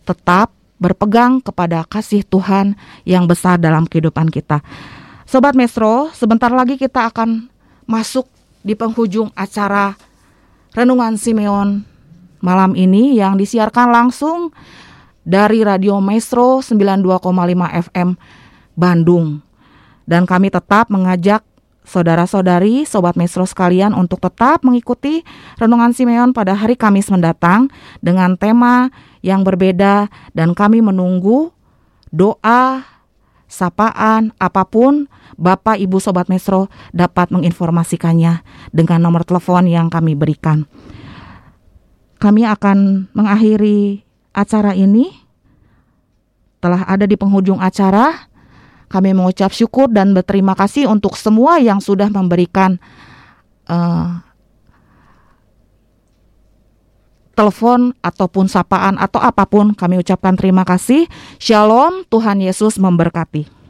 tetap 0.03 0.49
berpegang 0.81 1.37
kepada 1.37 1.85
kasih 1.85 2.25
Tuhan 2.25 2.73
yang 3.05 3.29
besar 3.29 3.61
dalam 3.61 3.85
kehidupan 3.85 4.33
kita. 4.33 4.65
Sobat 5.29 5.53
Mesro, 5.53 6.09
sebentar 6.17 6.49
lagi 6.49 6.81
kita 6.81 7.13
akan 7.13 7.45
masuk 7.85 8.25
di 8.61 8.73
penghujung 8.77 9.33
acara 9.33 9.97
Renungan 10.71 11.19
Simeon 11.19 11.83
malam 12.41 12.73
ini 12.73 13.19
yang 13.19 13.37
disiarkan 13.37 13.91
langsung 13.93 14.55
dari 15.21 15.61
Radio 15.61 16.01
Maestro 16.01 16.63
92,5 16.65 17.21
FM 17.91 18.09
Bandung. 18.73 19.45
Dan 20.09 20.25
kami 20.25 20.49
tetap 20.49 20.89
mengajak 20.89 21.45
saudara-saudari, 21.85 22.85
sobat 22.85 23.17
Maestro 23.17 23.45
sekalian 23.45 23.93
untuk 23.93 24.21
tetap 24.21 24.65
mengikuti 24.65 25.21
Renungan 25.61 25.93
Simeon 25.93 26.33
pada 26.33 26.57
hari 26.57 26.73
Kamis 26.77 27.09
mendatang 27.13 27.69
dengan 28.01 28.37
tema 28.37 28.89
yang 29.21 29.45
berbeda 29.45 30.09
dan 30.33 30.57
kami 30.57 30.81
menunggu 30.81 31.53
doa, 32.09 32.83
sapaan, 33.51 34.31
apa 34.39 34.63
pun 34.63 35.11
Bapak 35.35 35.75
Ibu 35.75 35.99
Sobat 35.99 36.31
Mesro 36.31 36.71
dapat 36.95 37.29
menginformasikannya 37.35 38.39
dengan 38.71 38.99
nomor 39.03 39.27
telepon 39.27 39.67
yang 39.67 39.91
kami 39.91 40.15
berikan. 40.15 40.63
Kami 42.15 42.47
akan 42.47 43.11
mengakhiri 43.11 44.07
acara 44.31 44.71
ini. 44.71 45.11
Telah 46.61 46.85
ada 46.85 47.09
di 47.09 47.17
penghujung 47.17 47.57
acara, 47.57 48.29
kami 48.87 49.17
mengucap 49.17 49.49
syukur 49.49 49.89
dan 49.89 50.13
berterima 50.13 50.53
kasih 50.53 50.85
untuk 50.85 51.17
semua 51.17 51.57
yang 51.57 51.81
sudah 51.81 52.07
memberikan 52.13 52.77
uh, 53.65 54.21
telepon 57.33 57.95
ataupun 58.03 58.51
sapaan 58.51 58.99
atau 58.99 59.19
apa 59.23 59.47
pun 59.47 59.71
kami 59.71 60.01
ucapkan 60.01 60.35
terima 60.35 60.67
kasih. 60.67 61.07
Shalom, 61.39 62.03
Tuhan 62.11 62.43
Yesus 62.43 62.77
memberkati. 62.77 63.60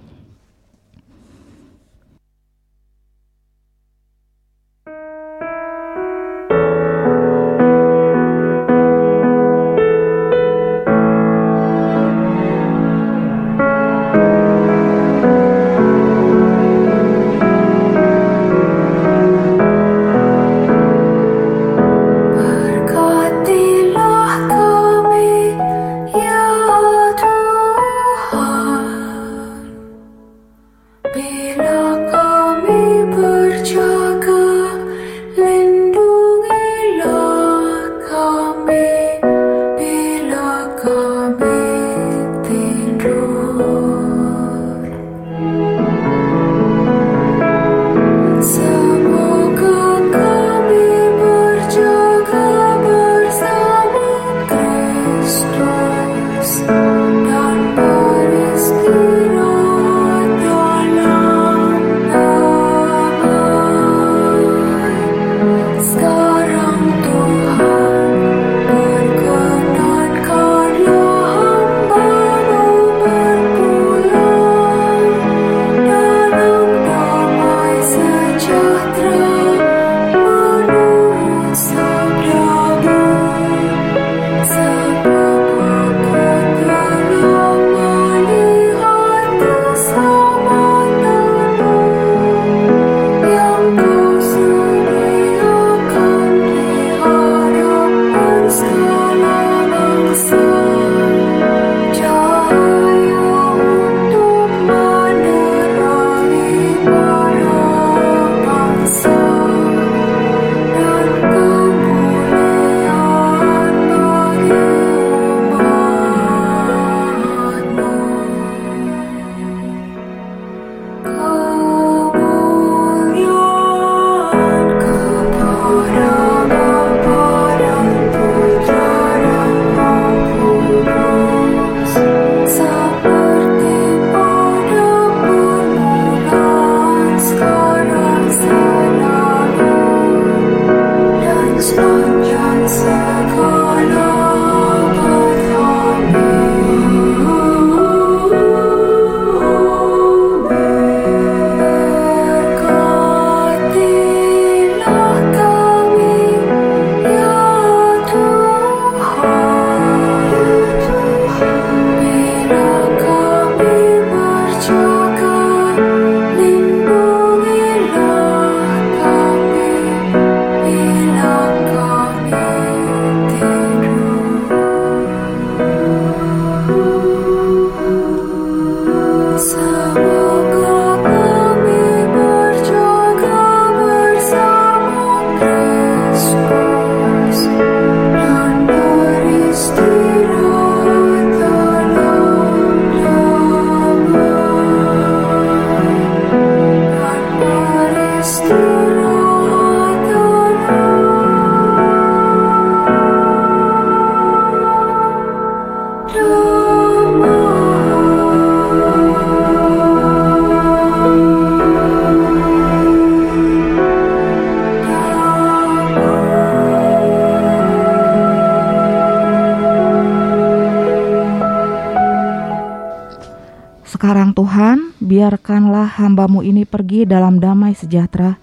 Biarkanlah 225.31 225.87
hambamu 225.95 226.43
ini 226.43 226.67
pergi 226.67 227.07
dalam 227.07 227.39
damai 227.39 227.71
sejahtera, 227.71 228.35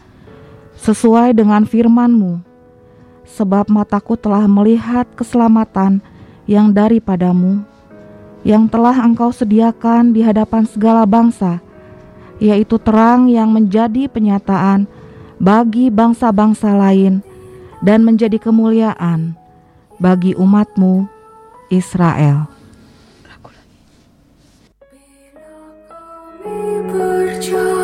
sesuai 0.80 1.36
dengan 1.36 1.68
firman-Mu. 1.68 2.40
Sebab 3.28 3.68
mataku 3.68 4.16
telah 4.16 4.48
melihat 4.48 5.04
keselamatan 5.12 6.00
yang 6.48 6.72
daripadamu, 6.72 7.60
yang 8.40 8.64
telah 8.72 8.96
engkau 9.04 9.28
sediakan 9.28 10.16
di 10.16 10.24
hadapan 10.24 10.64
segala 10.64 11.04
bangsa, 11.04 11.60
yaitu 12.40 12.80
terang 12.80 13.28
yang 13.28 13.52
menjadi 13.52 14.08
penyataan 14.08 14.88
bagi 15.36 15.92
bangsa-bangsa 15.92 16.72
lain 16.72 17.20
dan 17.84 18.00
menjadi 18.00 18.40
kemuliaan 18.40 19.36
bagi 20.00 20.32
umatmu 20.32 21.04
Israel. 21.68 22.48
True. 27.40 27.77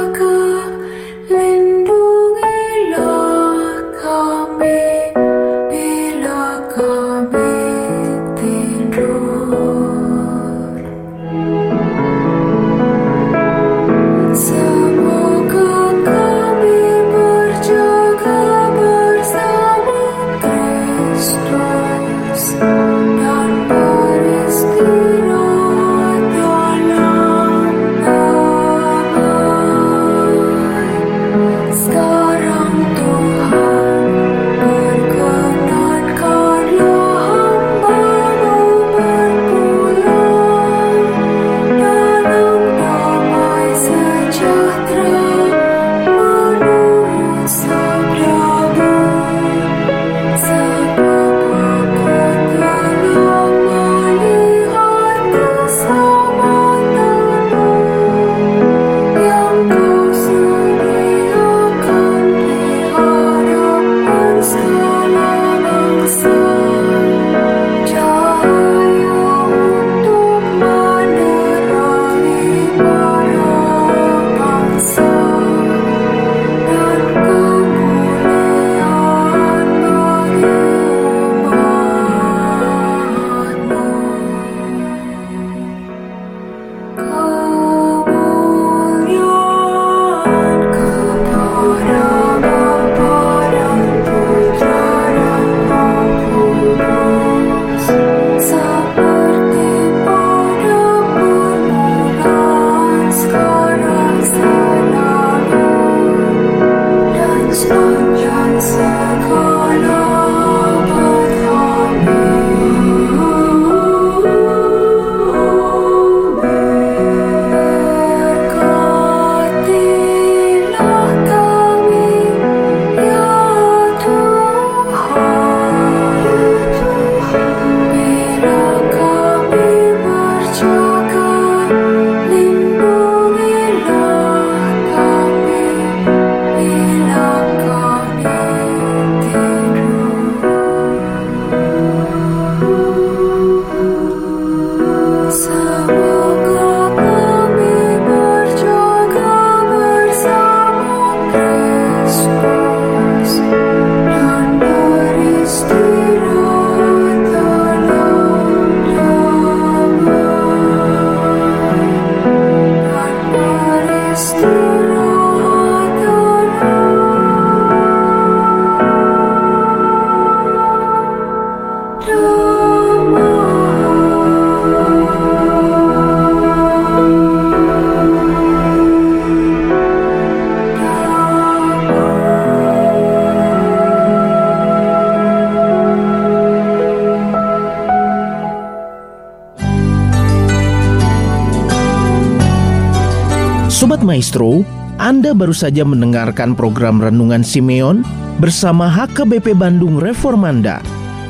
Maestro, 193.84 194.64
Anda 194.96 195.36
baru 195.36 195.52
saja 195.52 195.84
mendengarkan 195.84 196.56
program 196.56 197.04
Renungan 197.04 197.44
Simeon 197.44 198.00
bersama 198.40 198.88
HKBP 198.88 199.52
Bandung 199.52 200.00
Reformanda 200.00 200.80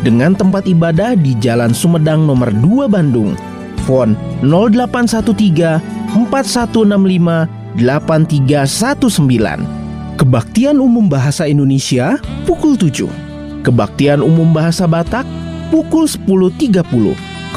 dengan 0.07 0.39
tempat 0.39 0.63
ibadah 0.71 1.19
di 1.19 1.35
Jalan 1.43 1.75
Sumedang 1.75 2.23
nomor 2.23 2.55
2 2.55 2.87
Bandung. 2.87 3.35
Fon 3.83 4.15
0813 4.47 5.83
4165 6.15 7.51
8319. 7.75 10.15
Kebaktian 10.15 10.79
Umum 10.79 11.11
Bahasa 11.11 11.51
Indonesia 11.51 12.23
pukul 12.47 12.79
7. 12.79 13.67
Kebaktian 13.67 14.23
Umum 14.23 14.55
Bahasa 14.55 14.87
Batak 14.87 15.27
pukul 15.75 16.07
10.30. 16.07 16.87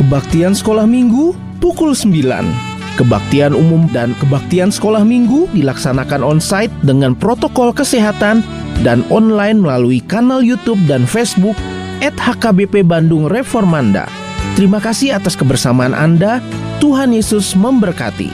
Kebaktian 0.01 0.57
Sekolah 0.57 0.89
Minggu 0.89 1.37
pukul 1.61 1.93
9 1.93 2.76
Kebaktian 2.97 3.53
umum 3.53 3.85
dan 3.93 4.17
kebaktian 4.17 4.73
sekolah 4.73 5.05
minggu 5.05 5.45
dilaksanakan 5.53 6.25
on-site 6.25 6.73
dengan 6.81 7.13
protokol 7.13 7.69
kesehatan 7.69 8.41
dan 8.81 9.05
online 9.13 9.61
melalui 9.61 10.01
kanal 10.01 10.41
YouTube 10.41 10.81
dan 10.89 11.05
Facebook 11.05 11.53
at 12.01 12.17
HKBP 12.17 12.81
Bandung 12.81 13.29
Reformanda. 13.29 14.09
Terima 14.57 14.81
kasih 14.81 15.13
atas 15.13 15.37
kebersamaan 15.37 15.93
Anda. 15.93 16.41
Tuhan 16.81 17.13
Yesus 17.13 17.53
memberkati. 17.53 18.33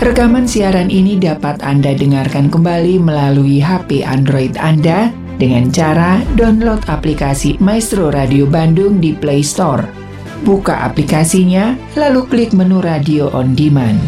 Rekaman 0.00 0.48
siaran 0.48 0.88
ini 0.88 1.20
dapat 1.20 1.60
Anda 1.60 1.92
dengarkan 1.92 2.48
kembali 2.48 3.04
melalui 3.04 3.60
HP 3.60 4.00
Android 4.00 4.56
Anda 4.56 5.12
dengan 5.36 5.68
cara 5.72 6.20
download 6.34 6.84
aplikasi 6.88 7.60
Maestro 7.60 8.08
Radio 8.12 8.48
Bandung 8.48 8.98
di 9.00 9.12
Play 9.12 9.44
Store. 9.44 9.84
Buka 10.44 10.84
aplikasinya, 10.84 11.76
lalu 11.96 12.28
klik 12.28 12.50
menu 12.52 12.84
Radio 12.84 13.32
on 13.32 13.56
Demand. 13.56 14.00